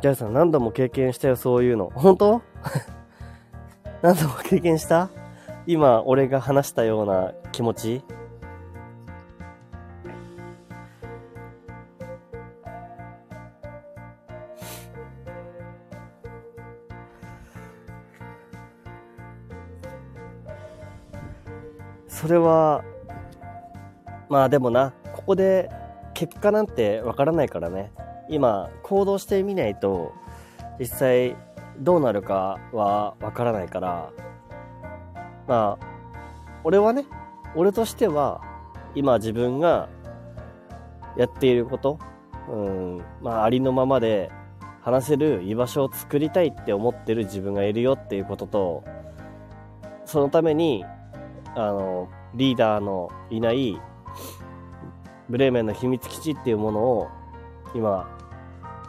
[0.00, 1.90] ギャルさん何度も経験したよ、そういうの。
[1.94, 2.42] 本当？
[4.02, 5.10] 何度も経験した？
[5.66, 8.02] 今、俺が話したような気持ち？
[22.08, 22.84] それは、
[24.28, 25.70] まあでもな、ここで
[26.14, 27.92] 結果なんてわからないからね。
[28.30, 30.12] 今、行動してみないと、
[30.78, 31.36] 実際
[31.78, 34.10] どうなるかはわからないから、
[35.46, 35.86] まあ、
[36.64, 37.04] 俺はね、
[37.54, 38.40] 俺としては、
[38.94, 39.88] 今自分が
[41.16, 41.98] やっていること、
[42.48, 44.30] うん、まあ、ありのままで
[44.80, 48.84] 話せる居場所を作りたいって思ってる自分がいるよっていうことと、
[50.06, 50.84] そのために
[51.56, 53.80] あの、リーダーのいない
[55.28, 57.08] ブレーメンの秘密基地っていうものを
[57.74, 58.08] 今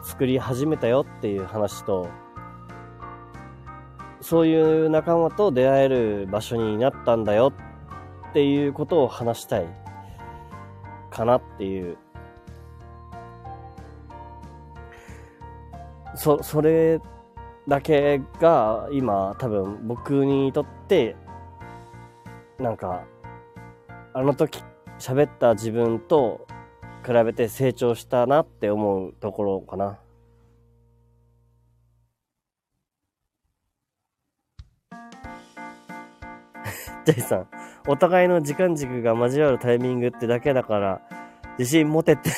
[0.02, 2.08] 作り始めたよっていう話と、
[4.20, 7.52] そういう仲間と出会える場所になったんだよ
[8.30, 9.66] っていうことを話したい
[11.10, 11.96] かなっていう。
[16.14, 17.00] そ、それ
[17.68, 21.16] だけが今多分僕にとって、
[22.58, 23.04] なんか、
[24.14, 24.62] あの時
[24.98, 26.46] 喋った自分と
[27.02, 29.98] 比べて成長したなって思うところかな。
[37.04, 37.48] ジェイさん、
[37.88, 41.00] お互いの時間軸が交わるタイミングってだけだから、
[41.58, 42.30] 自信持てって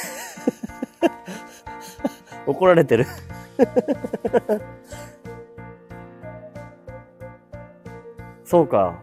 [2.46, 3.06] 怒られてる
[8.44, 9.02] そうか。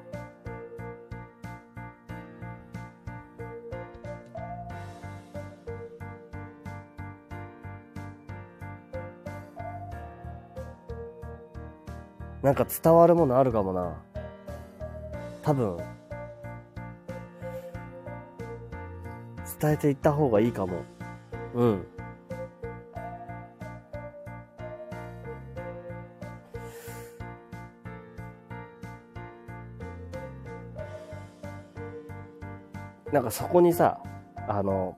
[12.43, 14.01] なんか伝わるものあるかもな。
[15.43, 15.77] 多分、
[19.59, 20.81] 伝えていった方がいいかも。
[21.53, 21.87] うん。
[33.11, 33.99] なんかそこにさ、
[34.47, 34.97] あの、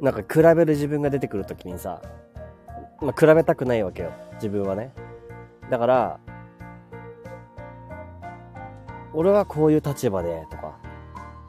[0.00, 2.00] なんか比べる自分が出てくるときにさ、
[3.00, 4.12] まあ、比べたくないわけよ。
[4.34, 4.92] 自分はね。
[5.70, 6.20] だから、
[9.12, 10.78] 俺はこういう立場でとか、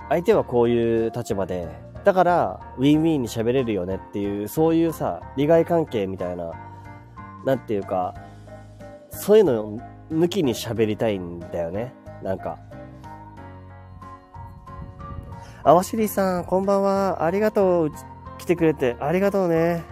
[0.09, 1.67] 相手はこういう立場で、
[2.03, 6.51] だから、ウィンウィンに喋れるよねっていう、そういうさ、利害関係みたいな、
[7.45, 8.15] なんていうか、
[9.11, 9.79] そういうのを
[10.11, 11.93] 抜きに喋りたいんだよね。
[12.23, 12.57] なんか。
[15.63, 17.23] あわしりさん、こんばんは。
[17.23, 17.91] ありがとう。
[18.37, 19.83] 来てくれて、ありがとうね。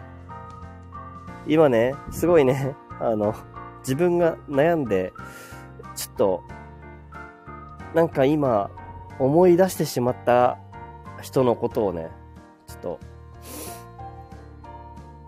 [1.45, 3.35] 今ね、すごいね、あの、
[3.87, 5.13] 自分が悩んで、
[5.95, 6.43] ちょっと、
[7.95, 8.69] なんか今、
[9.17, 10.57] 思い出してしまった
[11.21, 12.09] 人のことをね、
[12.67, 12.99] ちょっと、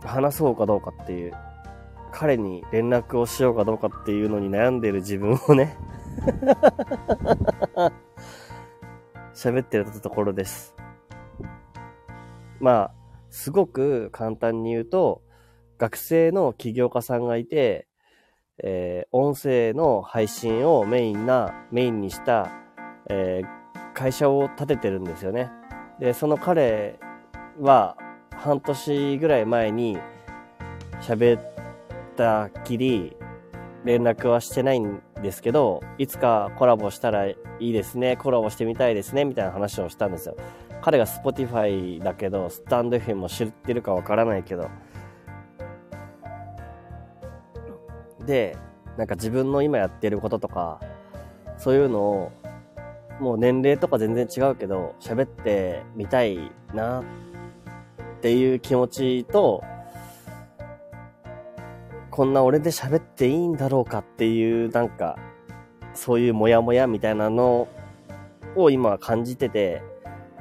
[0.05, 1.33] 話そうかどうかっていう、
[2.11, 5.77] 彼に連絡をしようかどうかっていうのに悩んでる自分をね、
[9.33, 10.75] 喋ってるところです。
[12.59, 12.93] まあ、
[13.29, 15.21] すごく簡単に言うと、
[15.77, 17.87] 学生の起業家さんがいて、
[18.63, 22.51] えー音声の配信をメインな、メインにした、
[23.09, 23.59] えー
[23.93, 25.51] 会社を立ててるんですよね。
[25.99, 26.99] で、その彼
[27.59, 27.97] は
[28.35, 29.97] 半年ぐらい前に
[31.01, 31.41] 喋っ
[32.15, 33.17] たきり
[33.83, 40.37] 連絡はしてないんですけど、いつかコラボしたらいいですね、コラボしてみたいですね、みたいな話をしたんですよ。
[40.81, 44.69] 彼が Spotify だけど、スタンド FM も知ってるかわからないけど。
[48.29, 48.55] で、
[48.95, 50.79] なんか自分の今やってることとか、
[51.57, 52.31] そういうのを、
[53.19, 57.03] もう年齢とか全然違うけど、喋ってみたいなっ
[58.21, 59.63] ていう気持ちと、
[62.11, 65.17] こんな俺で喋っていいんだろうかっていう、なんか、
[65.95, 67.67] そういうモヤモヤみたいなの
[68.55, 69.81] を今感じてて、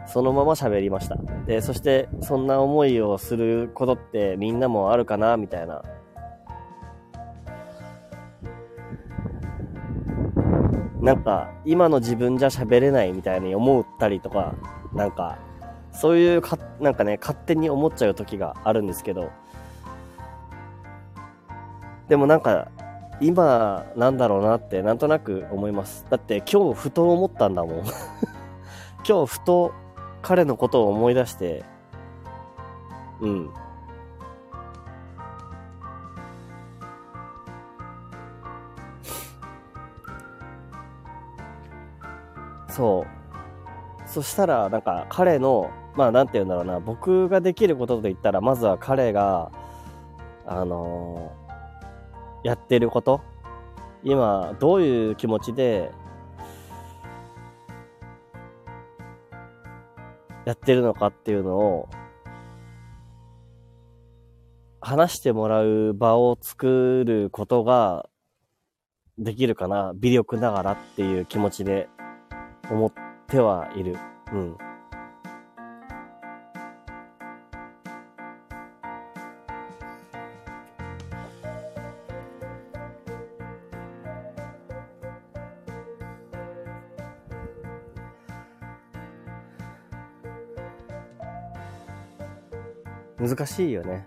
[0.06, 1.16] そのまま喋りました。
[1.46, 5.82] で、そして、そんな思いをすることってみんなもあるかなみたいな。
[11.00, 14.54] なんか、今の自分じゃ喋れないみたいに思ったりとか、
[14.92, 15.38] なんか、
[15.92, 19.30] そういうか、なんかね、勝手に思っちゃう時があるんですけど、
[22.08, 22.68] でもなんか、
[23.20, 26.06] 今、なんだろうなって、なんとなく思います。
[26.08, 27.84] だって今日ふと思ったんだもん。
[29.06, 29.72] 今日ふと
[30.22, 31.64] 彼のことを思い出して、
[33.20, 33.50] うん。
[42.78, 44.08] そう。
[44.08, 49.50] そしたら、なんか彼の、まあなんて言うんだろうな、僕ができることと言ったら、まずは彼が、
[50.46, 51.48] あのー
[52.44, 53.20] やってること
[54.04, 55.90] 今、どういう気持ちで、
[60.44, 61.88] やってるのかっていうのを、
[64.80, 68.08] 話してもらう場を作ることが
[69.18, 71.88] できるかな微力ながらっていう気持ちで
[72.70, 72.92] 思っ
[73.26, 73.96] てはいる。
[74.32, 74.58] うん。
[93.18, 94.06] 難しいよね。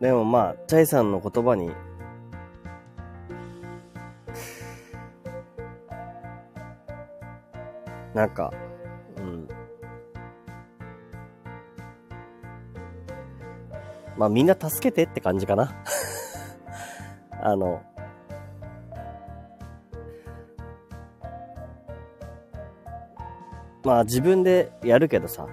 [0.00, 1.72] でもまあ、チャイさんの言葉に、
[8.14, 8.52] なんか、
[9.16, 9.48] うん。
[14.16, 15.72] まあみんな助けてって感じかな。
[17.42, 17.82] あの、
[23.84, 25.48] まあ自分でやるけどさ、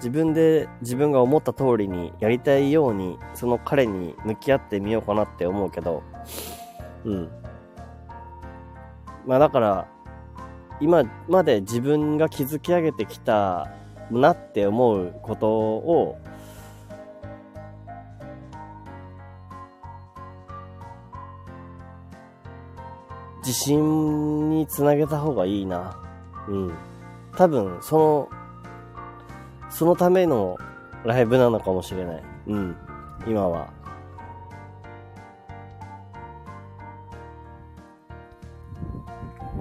[0.00, 6.02] 自分で自分が思った通りにやりたいように、その彼に向き合ってみようかなって思うけど、
[7.04, 7.28] うん。
[9.26, 9.86] まあだから、
[10.80, 13.68] 今まで自分が築き上げてきた
[14.10, 16.18] なって思うことを、
[23.40, 25.98] 自信につなげた方がいいな。
[26.48, 26.72] うん。
[27.36, 28.39] 多分、その、
[29.70, 30.58] そのための
[31.04, 32.22] ライブなのかもしれない。
[32.48, 32.76] うん。
[33.26, 33.72] 今は。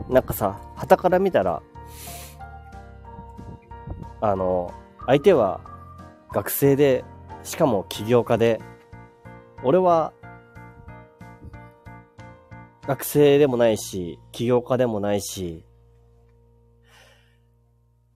[0.09, 1.61] なんかさ、旗から見たら、
[4.21, 4.73] あの、
[5.05, 5.61] 相手は
[6.33, 7.05] 学生で、
[7.43, 8.59] しかも起業家で、
[9.63, 10.13] 俺は
[12.87, 15.63] 学生でもないし、起業家でもないし、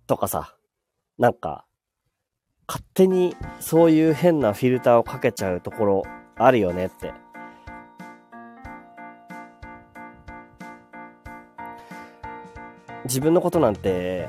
[0.07, 0.55] とかさ、
[1.19, 1.65] なんか、
[2.67, 6.03] 勝手にそういう変なフィルターをかけちゃうところ
[6.37, 7.13] あるよねって
[13.05, 14.27] 自分のことなんて、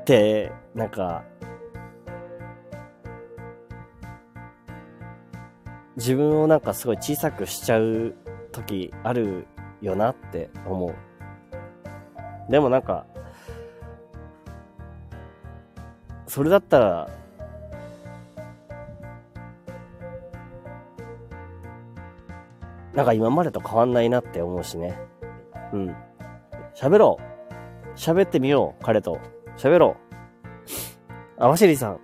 [0.00, 1.22] って、なんか、
[5.96, 8.14] 自分をなんかすごい小さくしちゃう
[8.50, 9.46] 時ある
[9.80, 10.94] よなって思う。
[12.50, 13.06] でもなんか、
[16.32, 17.10] それだったら、
[22.94, 24.98] なんか今までと変わんないなって思うしね。
[25.74, 25.96] うん。
[26.74, 27.98] 喋ろう。
[27.98, 29.20] 喋ってみよう、彼と。
[29.58, 29.96] 喋ろ
[31.38, 31.42] う。
[31.42, 32.00] あ、ワシリさん。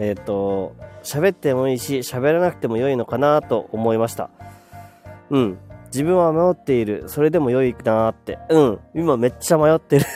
[0.00, 4.30] えっ、ー、と、喋ってもいいし、喋らなくても良いのかなと思いました。
[5.28, 5.58] うん。
[5.88, 7.10] 自分は迷っている。
[7.10, 8.38] それでも良いなーって。
[8.48, 8.78] うん。
[8.94, 10.06] 今めっちゃ迷ってる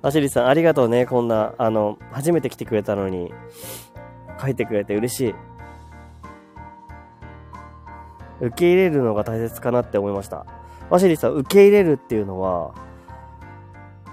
[0.00, 1.06] ワシリさん、ありがとうね。
[1.06, 3.32] こんな、あの、初めて来てくれたのに、
[4.40, 5.34] 書いてくれて嬉しい。
[8.40, 10.46] 受け入れるのが大切かなって思いました。
[10.90, 12.72] ワシリさん、受け入れるっていうのは、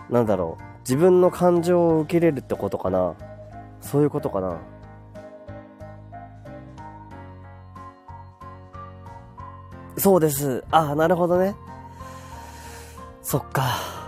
[0.10, 0.64] なんだろう。
[0.80, 3.14] 自分の感情を受け入れるってことかな。
[3.82, 4.58] そういうことかな。
[9.98, 10.64] そうです。
[10.72, 11.56] ああ、なるほどね。
[13.22, 14.05] そっか。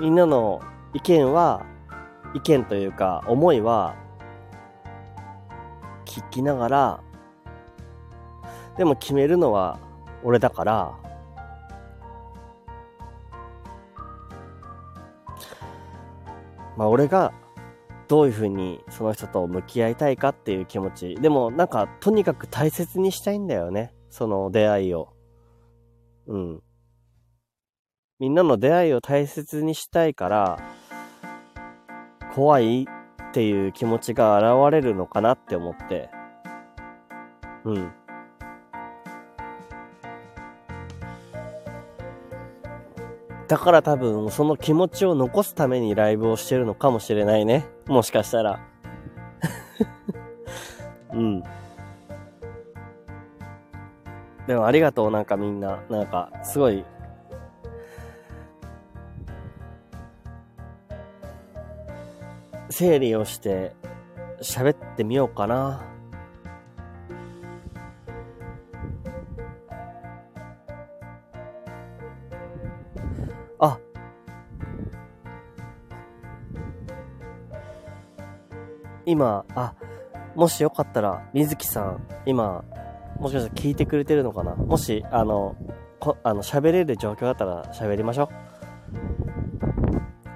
[0.00, 0.60] みんなの
[0.94, 1.64] 意見は、
[2.34, 3.96] 意見というか、思いは、
[6.04, 7.00] 聞きながら、
[8.76, 9.78] でも決めるのは
[10.22, 10.98] 俺だから、
[16.76, 17.32] まあ俺が
[18.08, 21.14] どういうふうにその人と向き合いたいかっていう気持ち。
[21.16, 23.92] でもなんかとにかく大切にしたいんだよね。
[24.10, 25.12] その出会いを。
[26.26, 26.62] うん。
[28.18, 30.58] みんなの出会いを大切にしたいから、
[32.34, 32.86] 怖いっ
[33.32, 36.08] ていう気持ちが現れるのかなって思って。
[37.64, 37.92] うん。
[43.48, 47.66] だから多分、その気持ちを残すためにライブをしてるのかもしれないね。
[47.86, 48.60] もしかしたら。
[51.12, 51.42] うん。
[54.46, 55.80] でもありがとう、なんかみんな。
[55.90, 56.82] なんか、すごい。
[62.78, 63.74] 整理をして
[64.42, 65.82] 喋ってみようかな。
[73.58, 73.78] あ、
[79.06, 79.72] 今、あ、
[80.34, 82.62] もしよかったら、水木さん、今、
[83.18, 84.54] もしかしたら聞いてくれてるのかな？
[84.54, 85.56] もし、あの、
[85.98, 88.28] こあの、喋れる状況だったら喋りましょ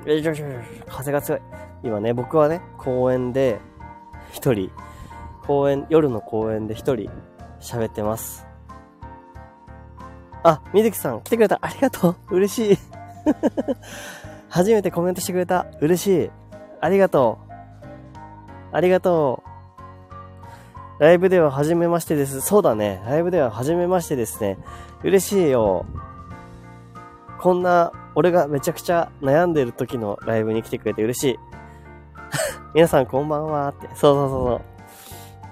[0.07, 0.09] う。
[0.09, 0.47] よいしょよいしょ
[0.89, 1.41] 風が強い。
[1.83, 3.61] 今ね、僕はね、公園で、
[4.33, 4.71] 一人、
[5.47, 7.11] 公園、夜の公園で一人、
[7.61, 8.47] 喋ってます。
[10.43, 11.59] あ、水木さん、来てくれた。
[11.61, 12.37] ありがとう。
[12.37, 12.79] 嬉しい。
[14.49, 15.67] 初めてコメントしてくれた。
[15.81, 16.31] 嬉しい。
[16.81, 17.53] ありがとう。
[18.73, 19.51] ありがとう。
[21.03, 22.41] ライブでは初めましてです。
[22.41, 23.03] そうだね。
[23.07, 24.59] ライブでは初めましてですね。
[25.03, 25.87] 嬉しいよ。
[27.41, 31.39] こんな、俺がめちゃくちゃ悩んでる時のライブに来てくれて嬉しい。
[32.73, 33.89] 皆さんこんばんはって。
[33.89, 34.63] そうそうそうそ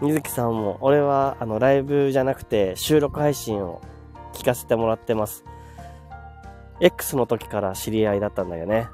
[0.02, 0.04] う。
[0.06, 3.80] 水木さんも、俺は、あの、ライブじゃなくて収録配信を
[4.34, 5.44] 聞かせてもらってます。
[6.80, 8.88] X の時から知り合いだったんだよね。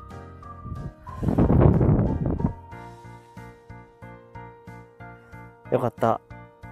[5.71, 6.23] よかった。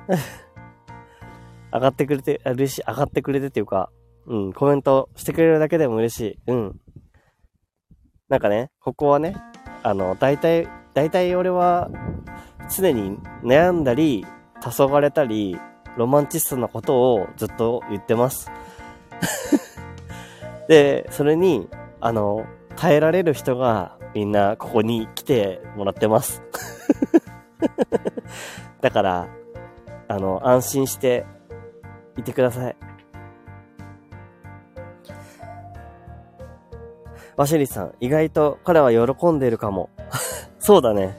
[1.70, 3.90] 上がってくれて、嬉しい、上がってくれてっていうか、
[4.26, 6.38] うん、コメントしてくれるだけでも嬉しい。
[6.46, 6.80] うん。
[8.30, 9.36] なんかね、ここはね、
[9.82, 11.90] あの、大体、大体俺は、
[12.74, 14.26] 常に悩んだり、
[14.60, 15.58] 黄昏たり、
[15.96, 18.50] ロマンチストなことをずっと言ってます。
[20.68, 21.68] で、それに、
[22.00, 26.42] あの、耐えられる人がみんなここに来てもらってます。
[28.80, 29.28] だから、
[30.08, 31.24] あの、安心して
[32.16, 32.76] いてください。
[37.36, 39.90] ワシリさん、意外と彼は喜んでいるかも。
[40.62, 41.18] そうだね。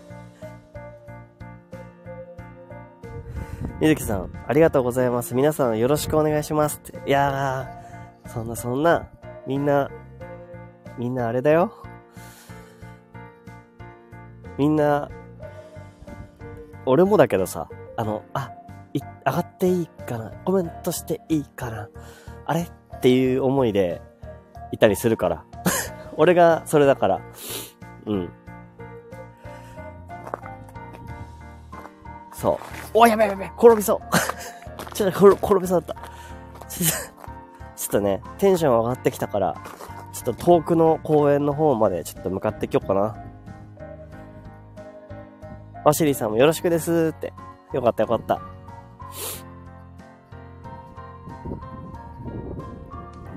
[3.81, 5.35] みずきさん、ありがとうございます。
[5.35, 6.97] 皆さんよろしくお願いしますって。
[7.05, 9.09] いやー、そんなそんな、
[9.45, 9.91] みんな、
[10.97, 11.73] みんなあれだよ。
[14.57, 15.09] みんな、
[16.85, 17.67] 俺もだけどさ、
[17.97, 18.49] あの、あ、
[18.93, 21.89] い、上がっていいかなコメントしていいかな
[22.45, 24.01] あれっていう思いで
[24.71, 25.43] いたりするから。
[26.15, 27.19] 俺がそれだから。
[28.05, 28.29] うん。
[32.43, 32.59] そ
[32.93, 32.97] う。
[32.99, 33.99] おやべやべやべ転びそう
[34.93, 36.01] ちょっと転転びそうだった。
[36.67, 39.55] ちょっとね、テンション上がってきたから、
[40.11, 43.15] ちょっと遠くの公園の方までちょっと向かってきようかな。
[45.85, 47.33] ワシリーさんもよろしくですって。
[47.71, 48.41] よかったよかった。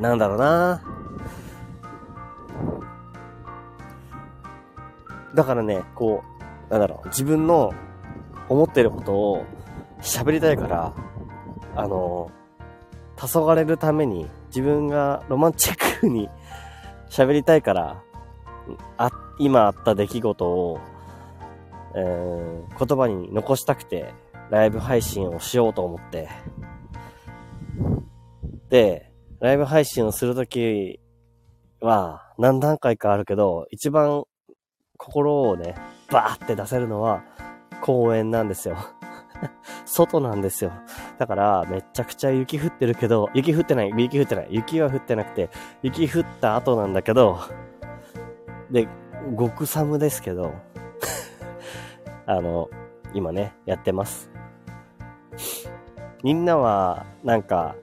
[0.01, 0.83] なんだろうな
[5.35, 6.25] だからね、こ
[6.69, 7.73] う、なんだろう、自分の
[8.49, 9.45] 思ってることを
[10.01, 10.95] 喋りたいから、
[11.75, 12.31] あの、
[13.17, 16.29] 黄昏るために自分がロマンチックに
[17.09, 18.03] 喋りたいから、
[18.99, 20.81] あ、今あった出来事を、
[21.95, 24.13] えー、言葉に残したくて、
[24.51, 26.29] ライブ配信をしようと思って。
[28.69, 31.01] で、ライブ配信をするとき
[31.81, 34.25] は何段階かあるけど、一番
[34.97, 35.75] 心をね、
[36.11, 37.25] バーって出せるのは
[37.81, 38.77] 公園なんですよ。
[39.85, 40.73] 外なんですよ。
[41.19, 44.49] だから、めちゃくちゃ雪降ってるけど、雪降ってない、雪降ってない。
[44.51, 45.51] 雪は降ってなくて、
[45.83, 47.39] 雪降った後なんだけど、
[48.71, 48.89] で、
[49.39, 50.53] 極寒ですけど、
[52.27, 52.69] あの、
[53.13, 54.31] 今ね、やってます。
[56.23, 57.77] みんなは、なんか、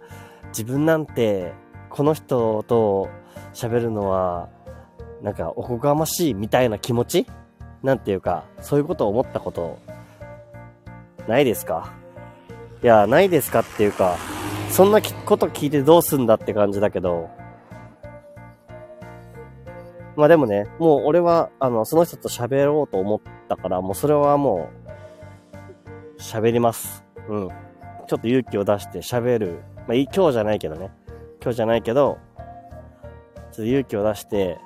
[0.48, 1.54] 自分なんて、
[1.90, 3.10] この人と
[3.54, 4.50] 喋るのは、
[5.22, 7.28] なんか、おこがましいみたいな気持ち
[7.84, 9.78] なんていうか、そういうことを思ったこと
[11.28, 11.94] ないですか？
[12.82, 14.16] いや、ないですかっていうか、
[14.70, 17.30] そんなこと聞いてどうすんだって感じだけど、
[20.16, 24.70] まあでもね、もう俺は、あの、その人と喋ろうと思ったから、もうそれはも
[26.18, 27.04] う、喋ります。
[27.28, 27.50] うん。
[28.08, 29.64] ちょっと勇気を出して喋る。
[29.88, 30.92] まあ、今日じゃないけどね。
[31.42, 32.44] 今日じゃないけど、ちょ
[33.52, 34.60] っと勇気を出して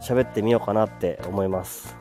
[0.00, 1.96] 喋ってみようかなって思います。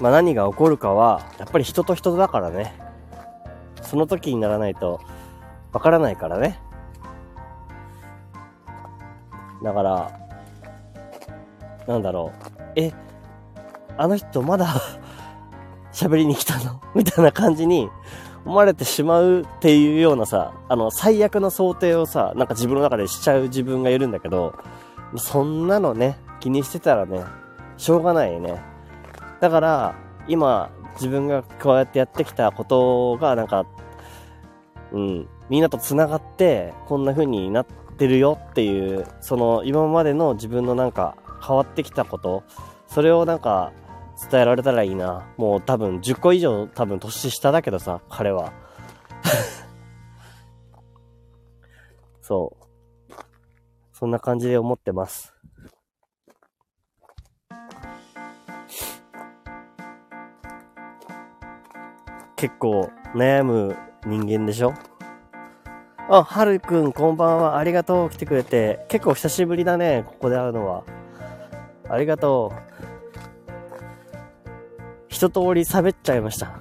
[0.00, 2.74] まあ何が起こるかは、やっぱり人と人だからね。
[3.82, 5.00] その時にならないと、
[5.72, 6.58] わからないからね。
[9.62, 10.10] だから、
[11.86, 12.62] なんだろう。
[12.76, 12.92] え、
[13.96, 14.66] あの人まだ
[15.92, 16.80] 喋りに来たの？
[16.94, 17.88] みたいな感じに
[18.44, 24.54] 思われてしまうっていうようなさ、あの、最悪の想定をさ、なんか自分の中でしちゃう自分がいるんだけど、
[25.16, 27.24] そんなのね、気にしてたらね、
[27.76, 28.75] しょうがないよね。
[29.46, 29.94] だから、
[30.26, 33.64] 今、自分がこうやってやってきたことが、なんか、
[34.90, 37.66] うん、みんなと繋がって、こんな風になっ
[37.96, 41.16] てるよっていう、その、今までの自分のなんか、
[41.46, 42.42] 変わってきたこと、
[42.88, 43.70] それをなんか、
[44.28, 45.28] 伝えられたらいいな。
[45.36, 48.52] もう多分10個以上多分年下だけどさ、彼は。
[52.20, 52.64] そう。
[53.92, 55.35] そんな感じで思ってます。
[62.36, 64.74] 結構悩む人間でしょ？
[66.08, 67.56] あ、はるくん、こんばんは。
[67.56, 68.10] ありがとう。
[68.10, 68.84] 来てくれて。
[68.88, 70.04] 結構久しぶりだね。
[70.06, 70.84] ここで会うのは。
[71.88, 72.58] ありがとう。
[75.08, 76.52] 一通り喋っちゃいました。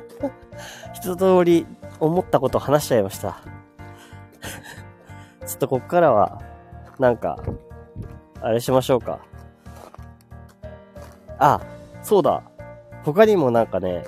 [0.92, 1.66] 一通り
[1.98, 3.38] 思ったこと話しちゃいました。
[5.46, 6.42] ちょっとこっからは、
[6.98, 7.38] なんか、
[8.42, 9.18] あれしましょうか。
[11.38, 11.60] あ、
[12.02, 12.42] そうだ。
[13.02, 14.04] 他にもなんかね、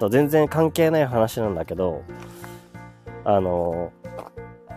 [0.00, 2.02] ちょっと全然関係ない話なんだけど、
[3.22, 3.92] あの、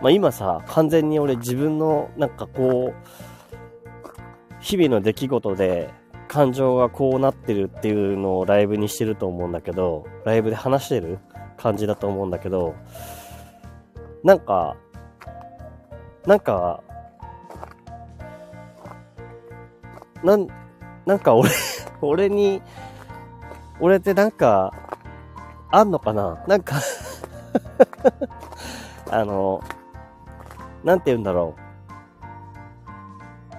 [0.02, 4.04] まあ、今さ、完全に俺自分の、なんかこう、
[4.60, 5.88] 日々の出来事で、
[6.28, 11.18] 感情がこうなってるっていうのをライブにしてると思うんだけど、ライブで話してる
[11.56, 12.74] 感じだと思うんだけど、
[14.22, 14.76] なんか、
[16.26, 16.82] なんか、
[20.22, 20.48] なん、
[21.06, 21.48] なんか俺
[22.02, 22.60] 俺に、
[23.80, 24.70] 俺ってなんか、
[25.76, 26.44] あんのかな？
[26.46, 26.76] なんか
[29.10, 29.60] あの、
[30.84, 31.60] なんて言うんだろう。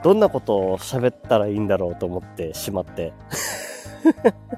[0.03, 3.11] どんなことを喋ったらいいんだろうと思ってしまって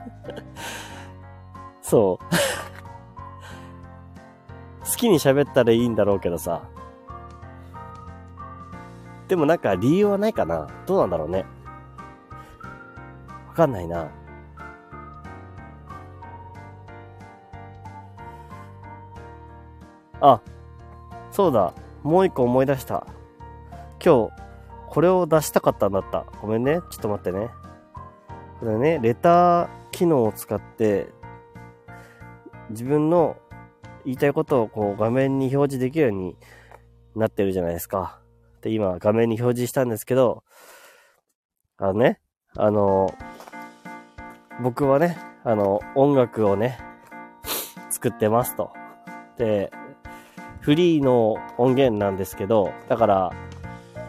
[1.81, 2.25] そう。
[4.85, 6.61] 好きに喋ったらいいんだろうけどさ。
[9.27, 10.67] でもなんか理由はないかな？
[10.85, 11.45] どうなんだろうね。
[13.47, 14.07] わかんないな。
[20.21, 20.41] あ、
[21.31, 21.73] そうだ。
[22.03, 23.05] もう一個思い出した。
[24.03, 24.31] 今日、
[24.89, 26.25] これを出したかったんだった。
[26.41, 26.79] ごめんね。
[26.89, 27.49] ちょっと待ってね。
[28.59, 31.09] これね、レター機能を使って、
[32.69, 33.37] 自分の
[34.05, 36.37] 言いたいことをこう画面に表示できるように
[37.15, 38.19] なってるじゃないですか。
[38.61, 40.43] で、今画面に表示したんですけど、
[41.77, 42.19] あのね、
[42.55, 43.13] あの、
[44.61, 46.79] 僕はね、あの、音楽をね、
[47.89, 48.71] 作ってますと。
[49.37, 49.71] で、
[50.67, 53.31] フリーの音源なんですけど、だから、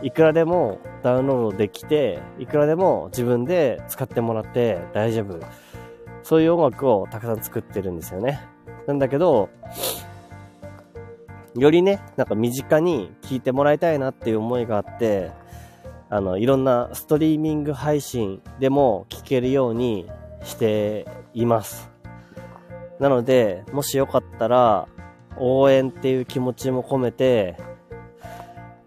[0.03, 5.39] いくらでもダウンロードできて、いくらでも自分で使ってもらって大丈夫。
[6.25, 8.41] そういう音楽をたくさん作ってるんですよね。
[8.89, 9.51] なんだけど、
[11.55, 15.31] よりね、なんか身近に聞いてもらいたいなっていう思いがあって、
[16.11, 20.11] あの、いろんなストリーミング配信でも聞けるように
[20.43, 21.89] しています。
[22.99, 24.89] なので、もしよかったら、
[25.41, 27.57] 応援っていう気持ちも込めて、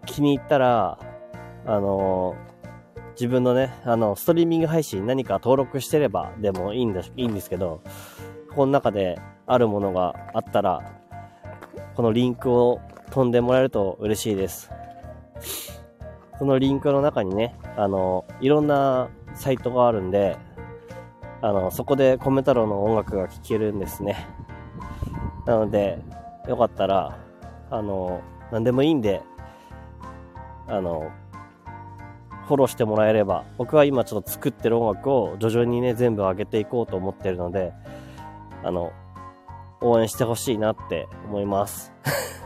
[0.06, 0.98] 気に入ったら、
[1.64, 2.34] あの
[3.12, 7.82] 自分のね、あの、ストリーミング配信何か登録してればでもいいんです、いいんですけど、
[8.54, 10.80] この中であるものがあったら、
[11.94, 12.80] このリンクを
[13.10, 14.70] 飛んでもらえると嬉しいです。
[16.38, 20.36] そのリンクの中にね、あの、いろんなサイトがあるんで、
[21.40, 24.26] あの、そこでコメ太郎の音楽が聴けるんですね。
[25.46, 25.98] なので、
[26.48, 27.18] よかったら、
[27.70, 28.20] あの、
[28.50, 29.22] 何でもいいんで、
[30.66, 31.10] あの、
[32.46, 37.72] フォローしてもらえれば、僕は今ちょっと作ってる音楽を徐々にね、全部上げていこうと思ってるので、
[38.64, 38.92] あの、
[39.80, 41.92] 応援してほしいなって思います。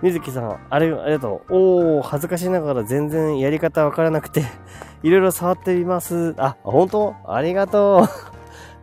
[0.00, 1.54] 水木さん、あれ、ありがとう。
[1.54, 4.44] おー、恥ずかしながら全然やり方わからなくて
[5.02, 6.34] いろいろ触ってみます。
[6.38, 7.14] あ、本当？
[7.26, 8.08] ありがと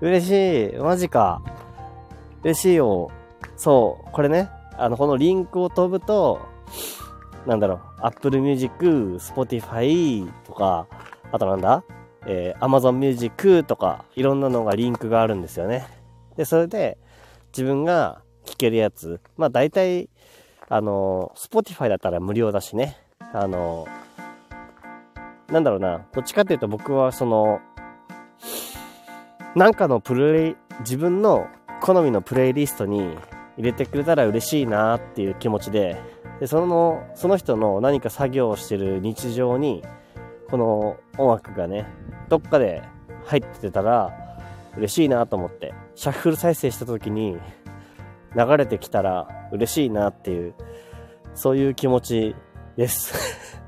[0.02, 0.06] う。
[0.06, 0.78] 嬉しい。
[0.78, 1.42] マジか。
[2.44, 3.12] 嬉しいよ。
[3.58, 4.12] そう。
[4.12, 6.40] これね、あの、このリンクを飛ぶと、
[7.46, 8.86] なんだろう、Apple Music、
[9.18, 10.88] Spotify とか、
[11.32, 11.84] あとなんだ？
[12.28, 15.86] えー、Amazon Music とか、いろんなのがリンクがあるんですよね。
[16.38, 16.98] で、それで、
[17.56, 20.10] 自分が聴けるやつ、まあ大体、
[20.68, 22.98] あの、Spotify だったら無料だしね。
[23.32, 23.88] あの、
[25.50, 27.60] なんだろうな、どっちかっていうと僕はその、
[29.56, 31.48] なんかのプレイ、自分の
[31.82, 33.00] 好みのプレイリストに
[33.58, 36.02] 入れてくれたら嬉しいなっていう気持ちで、
[36.40, 39.84] で、その、その人の何か作業をしてる日常に、
[40.50, 41.86] この音楽がね、
[42.28, 42.84] どっかで
[43.26, 44.14] 入ってたら
[44.78, 47.38] 嬉しいなと思って、シャッフル再生した時に
[48.36, 50.54] 流れてきたら嬉しいなっていう、
[51.34, 52.36] そういう気持ち
[52.76, 53.14] です。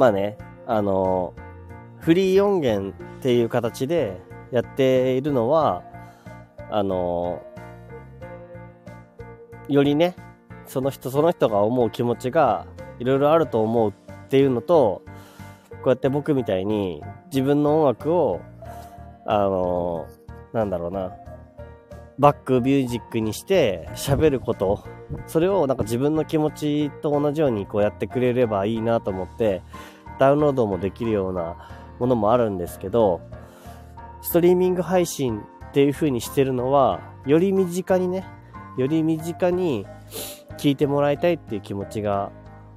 [0.00, 1.34] まあね、あの、
[1.98, 4.18] フリー音源っていう形で
[4.50, 5.82] やっているのは、
[6.70, 7.42] あの、
[9.68, 10.16] よりね、
[10.64, 12.66] その人その人が思う気持ちが
[12.98, 13.94] いろいろあると思うっ
[14.28, 15.02] ていうのと、
[15.70, 18.40] こうやって僕みたいに自分の音楽を、
[19.26, 20.06] あの、
[20.54, 21.12] なんだろうな、
[22.20, 24.84] バックミュージックにして喋ること、
[25.26, 29.62] それをなんか自分の気持ちと同じようにこうやってくれればいいなと思って、
[30.18, 31.56] ダウンロードもできるような
[31.98, 33.22] ものもあるんですけど、
[34.20, 38.26] ストリーミング配信っていう風にしてるのは、より身近にね、
[38.76, 39.86] より身近に
[40.58, 42.32] 聞いてもらいたいっていう気持ちが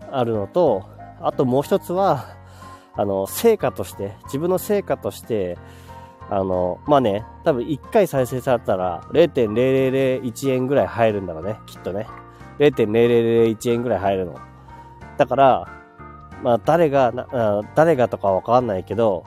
[0.09, 0.85] あるのと、
[1.19, 2.27] あともう一つは、
[2.93, 5.57] あの、成果として、自分の成果として、
[6.29, 12.07] あの、まあね、多分1回再生されたら0.0001円ぐらい入るんだろうね、きっとね。
[12.59, 14.35] 0.0001円ぐらい入るの。
[15.17, 15.67] だから、
[16.41, 17.13] まあ誰が、
[17.75, 19.23] 誰がとかわかんないけど、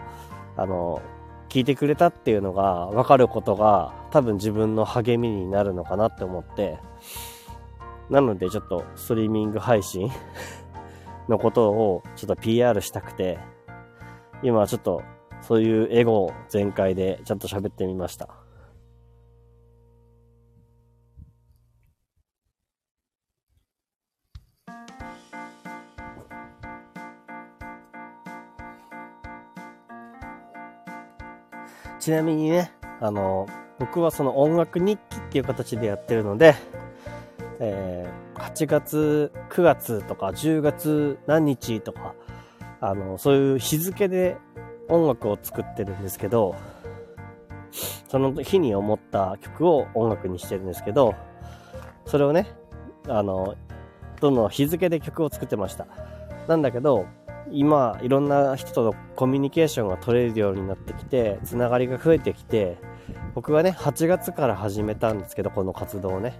[0.56, 1.02] あの、
[1.48, 6.78] 聞いてくれたっていうのが分かることが多分自分の励みになるのかなって思って、
[8.10, 10.10] なのでちょっとストリーミング配信
[11.28, 13.38] のことをちょっと PR したくて、
[14.42, 15.02] 今ちょっと
[15.46, 18.28] そういうエゴ全開でちゃんと喋ってみました。
[32.00, 33.46] ちなみにね、あの、
[33.78, 36.56] 僕はその音楽日記っていう形でやってるので、
[37.60, 42.14] えー、8月、9月とか10月何日とか、
[42.80, 44.36] あの、そういう日付で
[44.88, 46.54] 音楽を作ってるんですけど、
[48.08, 51.14] その日に思った曲を音楽にしてるんですけど、
[52.06, 52.46] それをね、
[53.08, 53.56] あの、
[54.20, 55.86] どんどん日付で曲を作ってました。
[56.48, 57.06] なんだけど、
[57.50, 62.76] 今、いろんな人とのコミュニケーションが取れるようになってきて、つながりが増えてきて、
[63.34, 66.38] 僕はね、8月から始めたんですけど、この活動をね。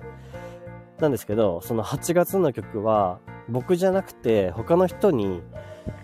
[1.01, 3.18] なんですけど、その8月の曲は、
[3.49, 5.42] 僕じゃなくて、他の人に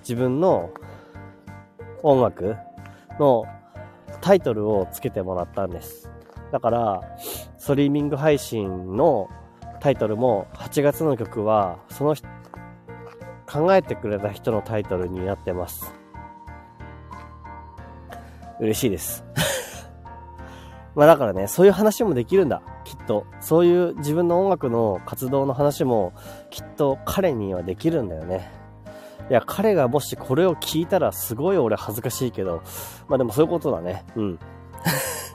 [0.01, 0.71] 自分の
[2.03, 2.57] 音楽
[3.19, 3.45] の
[4.21, 6.11] タイトルをつけてもらったんです。
[6.51, 7.01] だから、
[7.59, 9.29] ストリーミング配信の
[9.81, 12.15] タイトルも8月の曲は、その
[13.51, 15.93] 考えてくれた人のタイトルになってます。
[18.61, 19.25] 嬉しいです。
[20.95, 22.63] まあだからね、そういう話もできるんだ。
[22.85, 23.25] きっと。
[23.41, 26.13] そういう自分の音楽の活動の話も
[26.51, 28.62] きっと彼にはできるんだよね。
[29.33, 32.63] いや、彼がもしこれを聞いたらすごい俺恥ずかしいけど、
[33.09, 34.05] まあでもそういうことだね。
[34.15, 34.39] うん。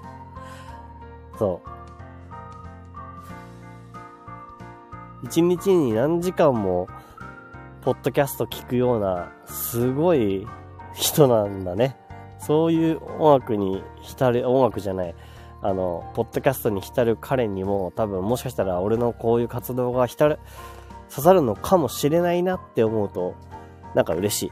[1.40, 1.62] そ
[5.24, 5.26] う。
[5.26, 6.88] 一日に何時間も、
[7.82, 10.48] ポッドキャスト聞くような、すごい
[10.94, 11.98] 人なんだね。
[12.38, 15.16] そういう音楽に浸る、音楽じゃない。
[15.64, 20.38] あの、ポッドキャストに浸る彼にも多分もしかしたら俺のこういう活動が浸る、
[21.10, 23.34] 刺さるのかもしれないなって思うと、
[23.96, 24.52] なんか嬉しい。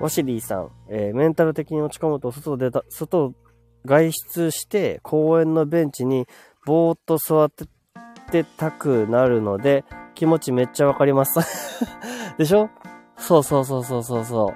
[0.00, 3.32] ワシリーさん、えー、メンタル的に落ち込むと外出た、外
[3.86, 6.26] 外出して公園のベンチに
[6.66, 7.50] ぼーっと座っ
[8.30, 9.84] てたくなるので
[10.14, 11.38] 気持ちめっちゃわかります
[12.38, 12.70] でしょ？
[13.16, 14.54] そうそうそうそうそうそう。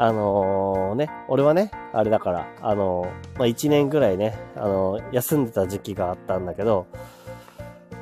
[0.00, 6.86] あのー、ね、俺はね、あれだから、あのー、まあ、1年ぐらいね、あのー、休んでた時期があったんだけど、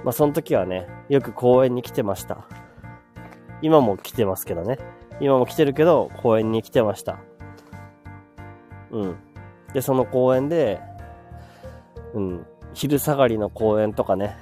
[0.06, 2.46] まあ、その時はね、よく公園に来てました。
[3.60, 4.78] 今も来てますけどね。
[5.18, 7.18] 今も来てるけど、公園に来てました。
[8.92, 9.16] うん。
[9.74, 10.80] で、その公園で、
[12.14, 14.36] うん、昼下がりの公園とかね、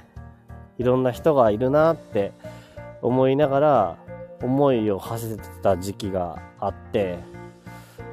[0.77, 2.31] いろんな人がいるなって
[3.01, 3.97] 思いながら、
[4.43, 7.17] 思いを馳せてた時期があって、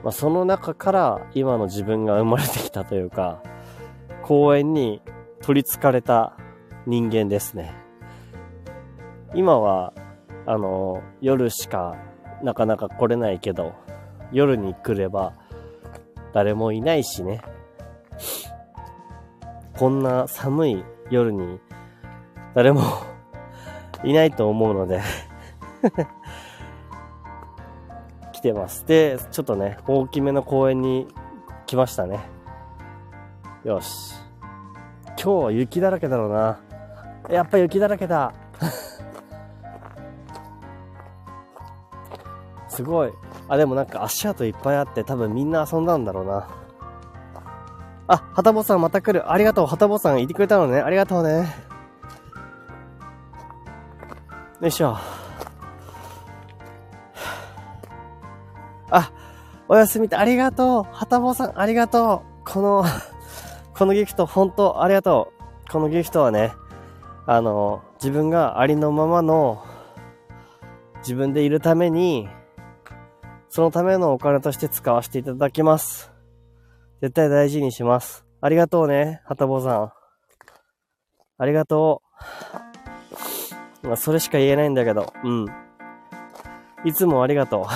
[0.03, 3.43] まあ、その中から今の自分が生まれてきたというか、
[4.23, 5.03] 公園に
[5.43, 6.33] 取り憑かれた
[6.87, 7.73] 人間ですね。
[9.35, 9.93] 今は、
[10.47, 11.97] あの、夜しか
[12.43, 13.73] なかなか来れないけど、
[14.33, 15.35] 夜に来れば
[16.33, 17.43] 誰もいないしね。
[19.79, 21.61] こんな寒い夜に
[22.55, 22.83] 誰も
[24.05, 25.01] いないと思うので
[28.33, 28.87] 来てます。
[28.87, 31.09] で、ちょっとね、大きめの公園に
[31.67, 32.21] 来ましたね。
[33.65, 34.15] よし。
[35.23, 36.59] 今日は雪だらけだろうな。
[37.35, 38.33] やっぱ雪だらけだ。
[42.69, 43.13] すごい。
[43.49, 46.49] あ、でもなんか足跡いっぱいあって多分みんな遊んだんだろうな。
[48.07, 49.31] あ、はたぼさんまた来る。
[49.31, 49.67] ありがとう。
[49.67, 50.81] はたぼさんいてくれたのね。
[50.81, 51.55] ありがとうね。
[54.61, 54.97] よいしょ。
[58.91, 59.11] あ、
[59.69, 60.85] おやすみありがとう。
[60.95, 62.45] はたぼさんありがとう。
[62.45, 62.85] この
[63.75, 65.33] このギフト本当ありがと
[65.69, 65.73] う。
[65.73, 66.53] このギフトはね、
[67.25, 69.65] あの、自分がありのままの
[70.99, 72.29] 自分でいるために、
[73.49, 76.13] そのためのお金として使わせていただきます。
[77.01, 78.25] 絶対大事にします。
[78.41, 79.93] ありがとうね、はたぼさん。
[81.39, 82.03] ありがと
[83.83, 83.87] う。
[83.89, 85.47] まあ、それしか言えないんだけど、うん。
[86.85, 87.65] いつもありがとう。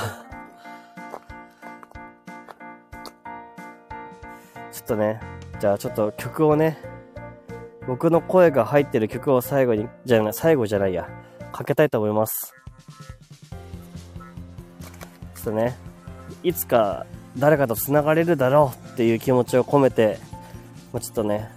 [4.72, 5.20] ちょっとね、
[5.60, 6.95] じゃあちょっと曲をね、
[7.86, 11.08] 僕の声が入ってる曲を最後に、じゃない、最後じゃないや、
[11.52, 12.52] かけたいと思います。
[15.34, 15.76] ちょっとね、
[16.42, 17.06] いつか
[17.38, 20.18] 誰かと繋がれるだろうっていう気持ちを込めて、
[20.92, 21.50] もうちょっとね、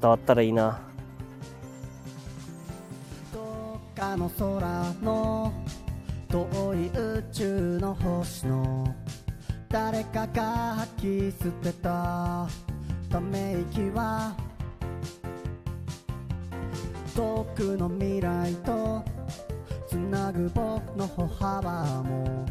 [0.00, 0.80] 伝わったらいいな。
[3.32, 5.52] どっかの空の
[6.28, 8.94] 遠い宇宙の星の
[9.68, 12.48] 誰かが吐き捨てた
[13.16, 14.36] ため息は
[17.14, 19.02] 遠くの未来と
[19.88, 22.44] つなぐ僕の歩幅も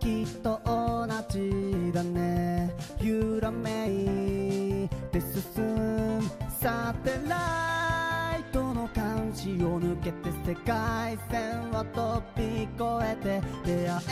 [0.00, 2.74] きっと同じだね。
[3.00, 6.22] 揺らめいて進む
[6.60, 14.02] サテライトの監視を抜けて世界線は飛び越えて出会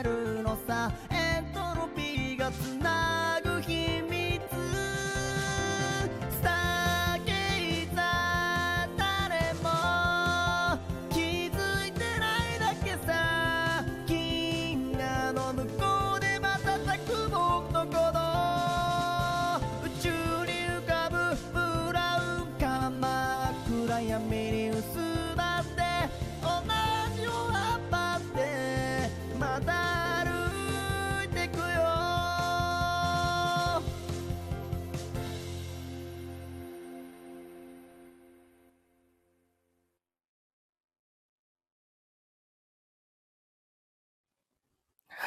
[0.00, 0.90] えるのさ。
[1.10, 2.99] エントロピーがつな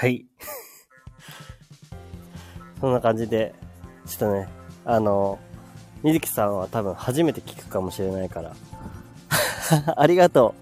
[0.04, 0.26] はい。
[2.82, 3.56] そんな感じで、
[4.06, 4.50] ちょっとね、
[4.84, 5.40] あの、
[6.04, 8.54] みずきさんは多分初めて聞くかもしれないから。
[9.96, 10.56] ありがと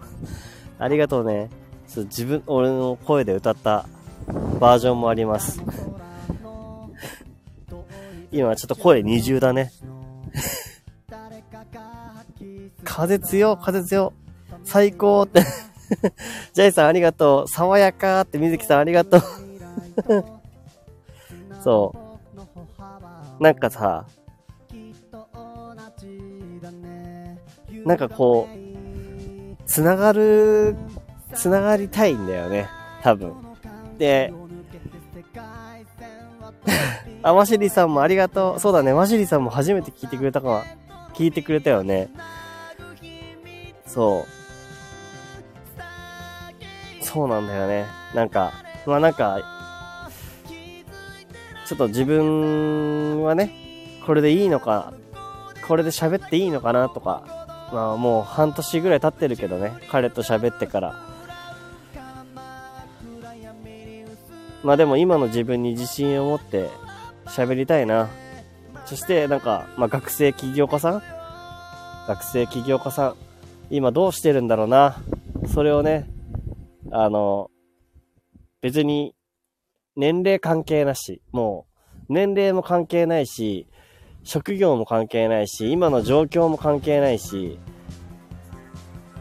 [0.79, 0.83] う。
[0.83, 1.49] ありがとうね。
[1.87, 3.87] そう自分、俺の声で歌った
[4.59, 5.59] バージョンもあります。
[8.31, 9.71] 今ちょっと声二重だね。
[12.83, 14.13] 風強、風強。
[14.63, 15.41] 最高って。
[16.53, 17.47] ジャイさんありがとう。
[17.47, 19.21] 爽やかーって、みずきさんありがとう。
[21.63, 21.93] そ
[23.39, 23.43] う。
[23.43, 24.05] なんかさ、
[27.85, 28.55] なんかこう、
[29.65, 30.75] つながる、
[31.33, 32.67] つながりたいんだよね。
[33.01, 33.33] 多分。
[33.97, 34.33] で、
[37.23, 38.59] あ、マシリさんもありがとう。
[38.59, 40.63] そうだね、マシリさんも初めて聞いてくれたか。
[41.13, 42.09] 聞いてくれたよね。
[43.85, 44.40] そう。
[47.11, 47.87] そうなんだよね。
[48.15, 48.53] なんか、
[48.85, 49.39] まあなんか、
[51.67, 53.53] ちょっと自分はね、
[54.05, 54.93] これでいいのか、
[55.67, 57.23] これで喋っていいのかなとか、
[57.73, 61.03] まあもう半年ぐらい経ってるけどね、彼と喋ってから。
[64.63, 66.69] まあでも今の自分に自信を持って
[67.25, 68.09] 喋りたいな。
[68.85, 71.03] そしてなんか、まあ学生起業家さん
[72.07, 73.15] 学生起業家さん、
[73.69, 74.95] 今どうしてるんだろうな。
[75.53, 76.10] それをね、
[76.91, 77.49] あの、
[78.61, 79.15] 別に
[79.95, 81.65] 年齢関係なし、も
[82.09, 83.67] う年齢も関係ないし、
[84.23, 87.57] 職業も関係ないし、今の状況も関係ないし、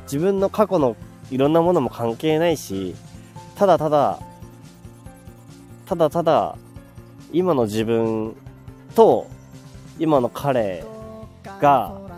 [0.03, 0.97] 自分の過去の
[1.31, 2.95] いろんなものも関係ないし、
[3.55, 4.19] ただただ、
[5.87, 6.57] ただただ、
[7.33, 8.35] 今の自分
[8.97, 9.29] と、
[9.99, 10.85] 今の彼
[11.61, 12.10] が、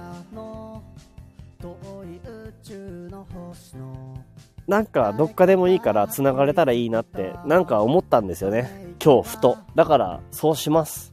[4.66, 8.94] なんかどっかでもいいから繋がれたらいいなって、なんか思ったんですよね。
[9.02, 9.58] 今日ふと。
[9.74, 11.12] だから、そうします。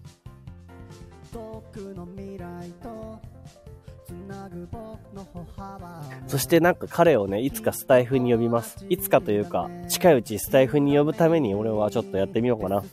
[6.27, 8.85] そしてなんか彼をね、いつかスタイフに呼びます。
[8.89, 12.83] いつかというか、近いうちスタイフに呼ぶために俺はちょっとやってみようかな。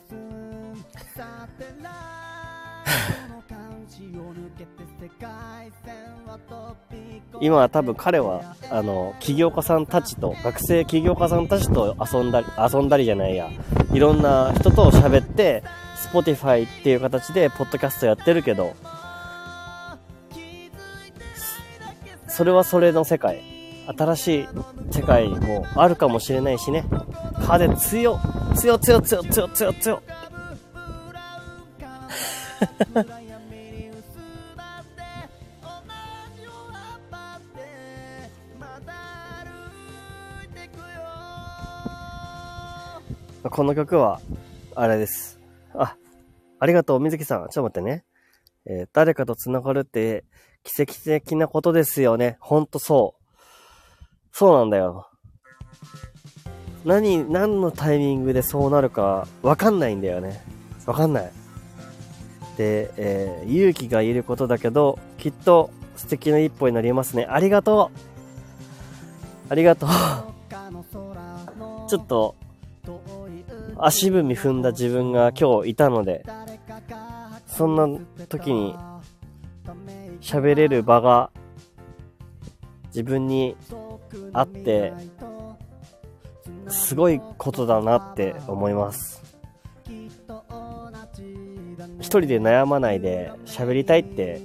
[7.41, 13.51] 今は多分彼は、あの、起業家さんたちと、学生起業家さんたちと遊んだり、遊んだりじゃないや、
[13.93, 15.63] いろんな人と喋って、
[16.13, 18.75] Spotify っていう形で、ポッドキャストやってるけど、
[22.29, 23.43] それはそれの世界。
[23.87, 24.49] 新しい
[24.91, 26.85] 世界もあるかもしれないしね。
[27.47, 28.19] 風強、
[28.61, 30.03] 強強強強強強。
[43.51, 44.21] この曲は、
[44.75, 45.41] あれです。
[45.75, 45.97] あ、
[46.59, 47.41] ありがとう、水木さん。
[47.41, 48.05] ちょっと待ってね。
[48.67, 50.25] えー誰かと繋がるって
[50.65, 52.37] 奇跡的なことですよね。
[52.41, 53.37] ほんとそう。
[54.33, 55.09] そうなんだよ。
[56.85, 60.43] 何、何のタイミングでそうなるかわかんないんだよね。
[60.87, 61.31] わかんない。
[62.57, 67.27] で、えー勇気がいることだけど、きっと素敵な一歩になりますね。
[67.31, 67.99] ありがとう
[69.49, 69.89] ありがとう
[71.89, 72.35] ちょっと、
[73.79, 76.25] 足踏み踏んだ自分が今日いたので、
[77.47, 77.87] そんな
[78.29, 78.75] 時に
[80.21, 81.31] 喋れる場が
[82.87, 83.57] 自分に
[84.33, 84.95] あって、
[86.69, 89.23] すごいことだなって思います。
[92.01, 94.41] 一人で悩まないで喋りたいって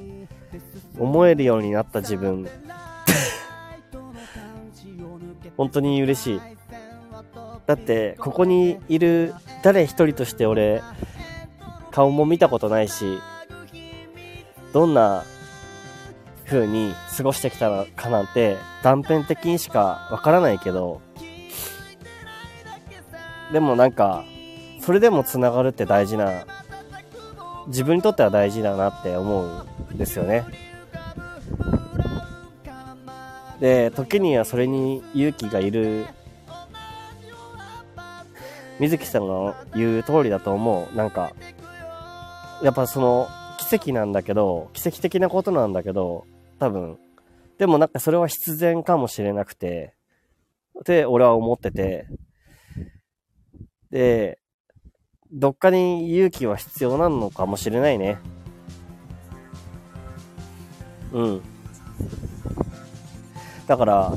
[0.99, 2.47] 思えるようになった自分、
[5.57, 6.41] 本当に嬉しい。
[7.65, 9.33] だって、ここにいる
[9.63, 10.81] 誰一人として俺、
[11.91, 13.19] 顔も見たことないし、
[14.73, 15.23] どんな
[16.45, 21.01] 風に過ごしてきたのかなんて断片的にしかわからないけど、
[23.51, 24.23] でもなんか、
[24.79, 26.45] それでも繋がるって大事な、
[27.67, 30.45] 自分にとっては大事だなって思うんですよね。
[33.59, 36.07] で、時にはそれに勇気がいる、
[38.81, 40.95] 水木さんが言う通りだと思う。
[40.95, 41.33] なんか、
[42.63, 43.29] やっぱその、
[43.59, 46.25] 奇跡なんだけど、奇跡的なことなんだけど、
[46.57, 46.97] 多分。
[47.59, 49.93] でもなんかそれは必然かもしれなくて、
[50.79, 52.07] って俺は思ってて、
[53.91, 54.39] で、
[55.31, 58.17] どっかに勇気は必要なのかもしれないね。
[61.11, 61.41] うん。
[63.67, 64.11] だから、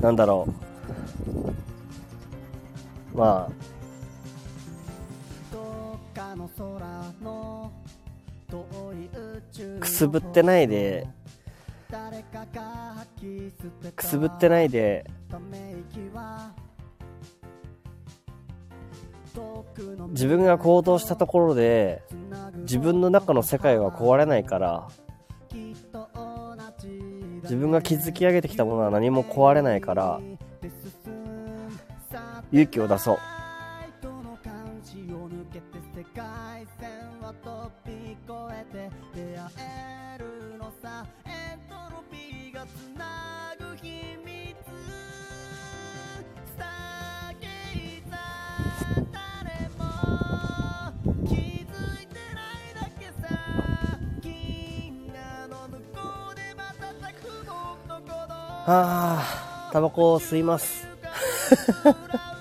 [0.00, 0.72] なんだろう。
[3.14, 3.52] まあ、
[9.80, 11.06] くすぶってないで、
[13.96, 15.04] くすぶってないで、
[20.08, 22.02] 自分が行動したところで、
[22.60, 24.88] 自分の中の世界は壊れないから、
[27.42, 30.20] 自分が築き上げてきたものは何も壊れないから、
[32.52, 33.18] 勇気を出そう。
[58.64, 60.86] はあ、タバコを吸います。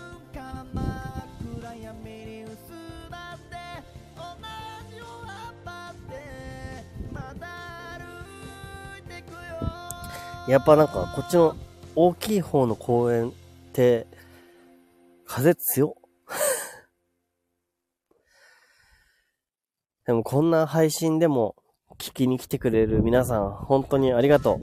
[10.52, 11.56] やっぱなんかこっちの
[11.96, 13.32] 大きい方の公園っ
[13.72, 14.06] て
[15.26, 16.02] 風強っ。
[20.06, 21.56] でもこんな配信でも
[21.98, 24.62] 聞きに来てくれる皆さん本当にありがとう。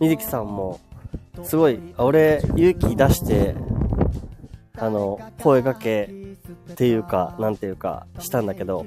[0.00, 0.80] 水木さんも、
[1.42, 3.54] すごい、俺、勇気出して、
[4.76, 6.10] あの、声掛け
[6.72, 8.84] っていうか、なんていうか、したんだけど、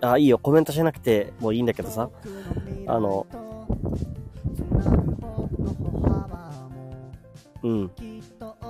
[0.00, 2.10] あ、いいよ、コメントしなくてもいいんだけどさ、
[2.86, 3.26] あの、
[7.62, 7.90] うん、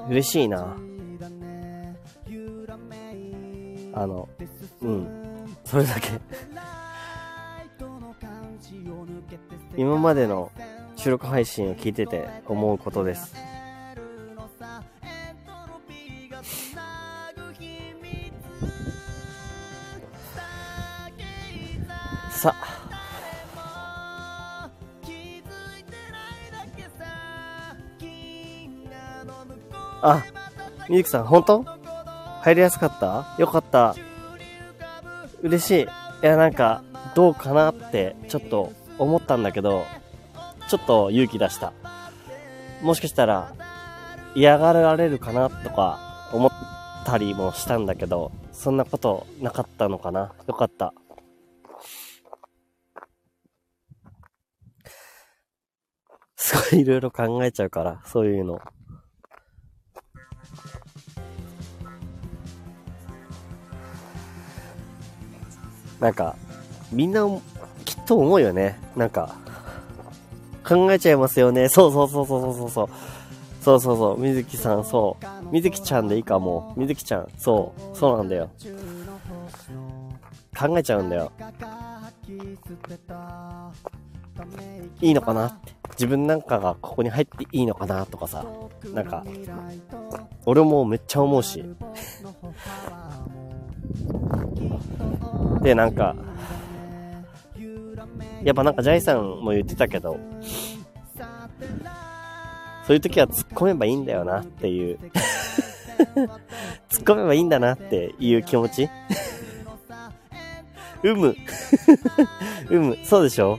[0.09, 0.77] 嬉しいな。
[3.93, 4.29] あの、
[4.83, 5.09] うん、
[5.65, 6.21] それだけ。
[9.77, 10.51] 今までの
[11.07, 13.33] 収録配信を聞いてて思うことです。
[22.29, 22.53] さ
[30.03, 30.25] あ、
[30.89, 31.65] みゆきさん、本当？
[32.43, 33.33] 入りやすかった？
[33.39, 33.95] よかった。
[35.41, 35.85] 嬉しい。
[35.85, 35.87] い
[36.23, 36.83] や、なんか、
[37.15, 39.85] どうかなって、ちょっと思ったんだけど、
[40.69, 41.73] ちょっと勇気出した。
[42.83, 43.55] もしかしたら、
[44.35, 45.99] 嫌がられるかなとか、
[46.33, 46.51] 思っ
[47.05, 50.93] たりもしたんだけど、そんなことなかったのかなよかった。
[56.37, 58.61] すごいいろいろ考えちゃうから、そういうの。
[66.01, 66.37] なんか、
[66.93, 67.23] みんな
[67.85, 68.79] きっと思うよね。
[68.97, 69.35] なんか、
[70.67, 71.69] 考えちゃいますよね。
[71.69, 72.89] そうそうそうそうそうそう。
[73.61, 74.21] そうそうそう。
[74.21, 75.25] みずきさん、そう。
[75.53, 76.75] みずきちゃんでいいかも。
[76.77, 77.97] みずきちゃん、そう。
[77.97, 78.51] そうなんだよ。
[80.59, 81.33] 考えちゃうんだよ。
[85.01, 85.49] いいのかな？
[85.49, 85.75] って。
[85.91, 88.45] 自分なんかがここに入っていいのかなとかさ。
[88.93, 89.25] なんか、
[90.45, 91.65] 俺もめっちゃ思うし。
[95.63, 96.15] で、なんか、
[98.43, 100.19] やっぱなんかジャイさんも言ってたけど、
[102.87, 104.99] そういう時は突っ込めばいいんだよなっていう
[106.91, 108.89] 突っ込めばいいんだなっていう気持ち
[111.03, 111.37] うむ
[112.71, 112.99] うむ。
[113.05, 113.59] そうでしょ？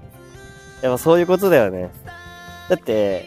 [0.81, 1.89] やっぱそういうことだよね。
[2.69, 3.25] だって、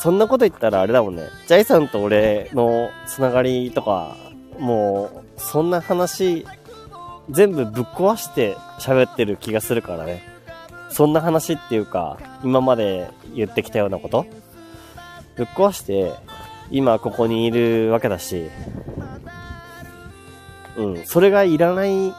[0.00, 1.22] そんなこと言ったらあれだもんね。
[1.46, 4.16] ジャイさんと俺のつながりとか、
[4.58, 6.46] もう、そんな話、
[7.30, 10.22] 全部ぶっ壊して喋ってる気がするからね。
[10.90, 14.26] そんな話っていうか、今まで言ってきたようなこと
[15.36, 16.12] ぶっ壊して、
[16.70, 18.48] 今ここにいるわけだし、
[20.76, 22.12] うん、それがいらない、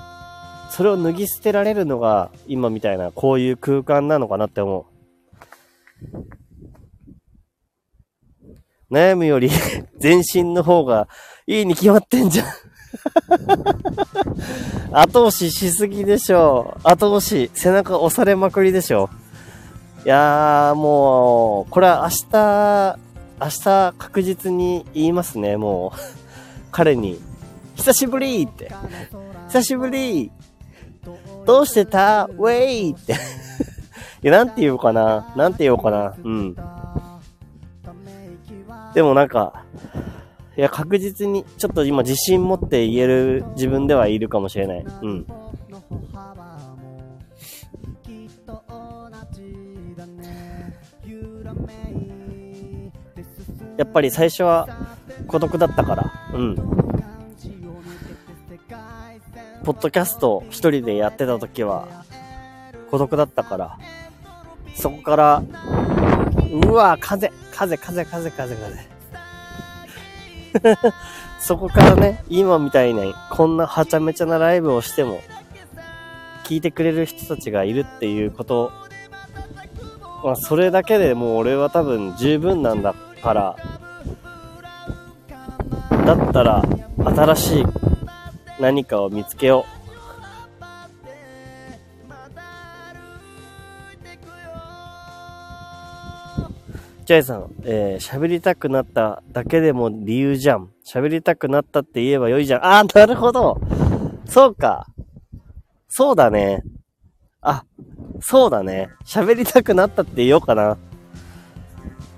[0.70, 4.96] それを脱ぎ捨てられるのが、今みたいな、こういう空間なのかなって思う。
[8.92, 9.50] 悩むより
[9.98, 11.08] 全身の方が
[11.48, 12.46] いいに決まってんじゃん
[14.92, 16.80] 後押ししすぎでしょう。
[16.84, 19.10] 後押し、背中押されまくりでしょ
[20.04, 20.06] う。
[20.06, 23.00] いやー、もう、これは明日、
[23.42, 26.00] 明日確実に言いますね、もう。
[26.72, 27.20] 彼に。
[27.76, 28.72] 久しぶりって。
[29.48, 30.32] 久しぶり
[31.46, 32.26] どうしてた？
[32.38, 33.14] ウェイって
[34.24, 36.56] いや、なんて言おうかななんて言おうかなうん。
[38.94, 39.64] でもなんか、
[40.58, 44.86] いや、確実に、ちょっと今自信持って言える自分ではいるかもしれない。
[45.02, 45.26] うん。
[53.78, 54.70] やっぱり最初は
[55.28, 56.56] 孤独だったから、うん。
[59.66, 61.88] ポッドキャスト一人でやってた時は
[62.92, 63.78] 孤独だったから、
[64.76, 65.44] そこから、
[66.52, 68.95] うわ、風、風、風、風、風、風。
[71.40, 75.22] そこからね、今みたいにこんなはちゃめちゃなライブをしても、
[76.44, 78.72] 聞いてくれる人たちがいるっていうこと、
[80.24, 83.56] まあそれだけでもう俺は多分十分なんだから、
[86.06, 86.64] だったら
[87.04, 87.66] 新しい
[88.60, 89.85] 何かを見つけよう。
[97.06, 100.72] ジャイさん、えー、喋りたくなっただけでも理由じゃん。
[100.84, 102.66] 喋りたくなったって言えばよいじゃん。
[102.66, 103.62] あー、なるほど。
[104.26, 104.88] そうか。
[105.88, 106.64] そうだね。
[107.42, 107.64] あ、
[108.22, 108.90] そうだね。
[109.06, 110.80] 喋りたくなったって言おうかな。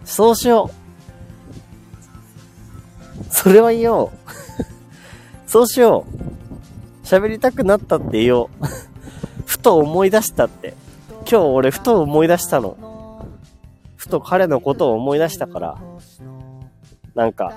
[0.05, 0.73] そうしよう。
[3.29, 4.09] それは言おう。
[5.47, 6.05] そうしよ
[7.03, 7.05] う。
[7.05, 8.49] 喋りたくなったって言おう。
[9.45, 10.75] ふと思い出したって。
[11.29, 12.86] 今日俺ふと思い出したの。
[13.97, 15.77] ふと彼のことを思い出したから、
[17.15, 17.51] なんか、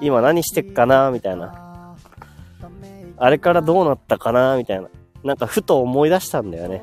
[0.00, 1.96] 今何してっかなみたいな。
[3.16, 4.88] あれからどうなったかなみたいな。
[5.22, 6.82] なんかふと思い出したんだよね。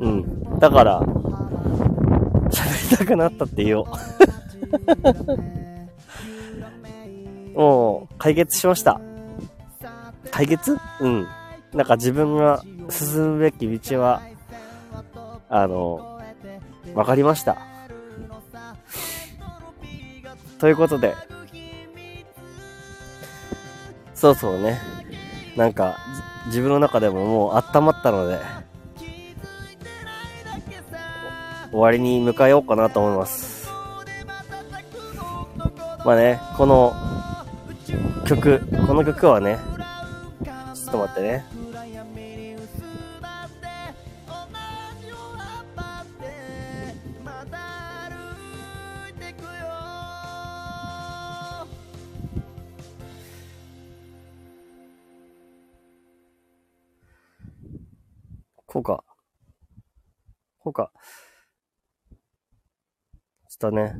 [0.00, 0.58] うん。
[0.58, 3.86] だから、喋りたくなったって言おう。
[7.58, 9.00] もう、解決しました。
[10.30, 10.78] 解決？
[11.00, 11.26] うん。
[11.74, 14.22] なんか自分が進むべき道は、
[15.50, 16.20] あの、
[16.94, 17.58] わかりました。
[20.60, 21.14] ということで、
[24.14, 24.78] そうそうね。
[25.56, 25.96] なんか、
[26.46, 28.38] 自分の中でももう温まったので、
[31.72, 33.68] 終わりに迎えようかなと思います。
[36.04, 36.94] まあね、この
[38.26, 39.58] 曲、この曲はね、
[40.74, 41.44] ちょっと待ってね。
[63.70, 63.94] ね、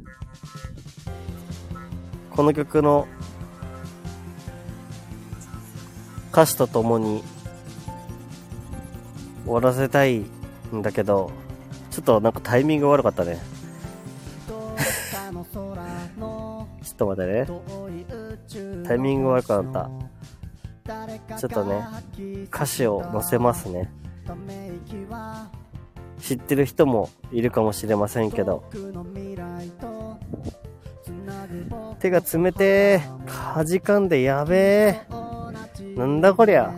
[2.31, 3.07] この曲の
[6.33, 7.23] 歌詞とともに
[9.45, 10.25] 終わらせたい
[10.75, 11.31] んだけど、
[11.91, 13.37] ちょっとなんかタイミング悪かったね。
[14.47, 14.55] ちょ
[16.95, 17.47] っと待ってね。
[18.87, 19.67] タイミング悪くなっ
[21.29, 21.37] た。
[21.37, 21.85] ちょっとね、
[22.45, 23.93] 歌詞を載せますね。
[26.21, 28.65] 知ってる人もいるかもしれませんけど
[32.01, 35.01] 手が冷てーかじかんでやべえ。
[35.97, 36.73] なんだこりゃ。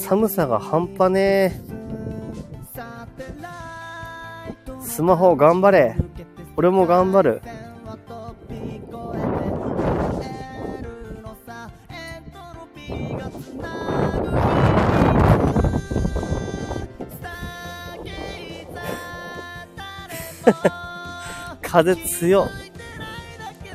[0.00, 1.52] 寒さが半端ねえ。
[4.80, 5.94] スマホ頑張れ。
[6.56, 7.42] 俺も頑張る。
[21.60, 22.67] 風強っ。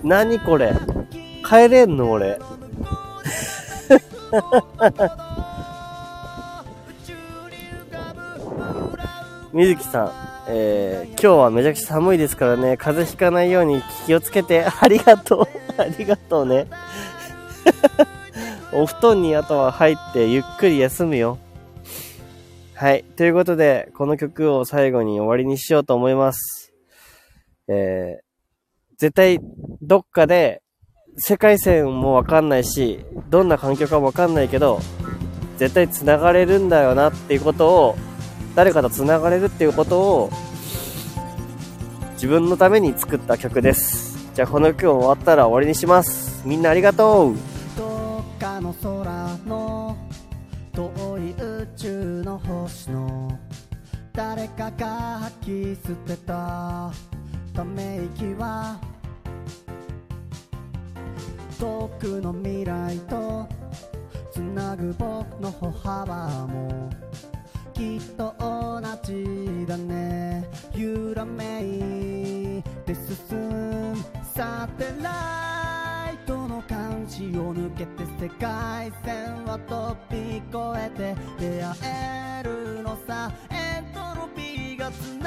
[0.04, 0.74] 何これ？
[1.48, 2.40] 帰れんの俺。
[9.54, 10.12] みずきさん、
[10.50, 15.48] えー、今日はめちゃくちゃ寒いですからね、風邪ひかないように気をつけて、ありがとう。
[15.80, 16.68] ありがとうね。
[18.74, 21.38] お布団にあとは入ってゆっくり休むよ。
[22.74, 23.04] はい。
[23.16, 26.74] ということで、この曲を最後に終わりにしようと思います。
[27.68, 28.33] えー、
[28.98, 29.40] 絶対
[29.82, 30.62] どっかで
[31.18, 34.80] 世界線もわかんないし、どんな環境かもわかんないけど、
[35.58, 37.96] 絶対繋がれるんだよなっていうことを、
[38.56, 40.30] 誰かと繋がれるっていうことを、
[42.14, 44.14] 自分のために作った曲です。
[44.34, 46.42] じゃあこの曲終わったら終わりにします。
[46.48, 47.36] みんなありがとう
[47.78, 49.96] どっかの空の
[50.74, 53.40] 遠い宇宙の星の
[54.14, 56.92] 誰かが吐き捨てた
[57.54, 58.80] ため息は
[61.60, 63.48] 遠くの未来と
[64.32, 66.90] つなぐ僕の歩幅も
[67.74, 70.50] きっと同じだね。
[70.76, 71.62] 揺らめ
[72.60, 73.96] いて進む
[74.34, 80.44] サテライトの監視を抜けて世界線は飛び越
[80.78, 81.76] えて出会
[82.42, 83.32] えるのさ。
[83.52, 85.23] エントロピーがつ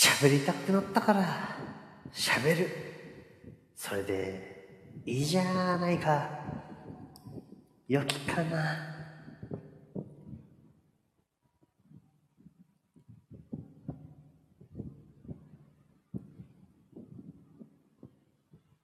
[0.00, 1.58] 喋りたくなったから
[2.12, 2.68] 喋る。
[3.74, 6.38] それでいいじゃないか。
[7.88, 8.97] 良きかな。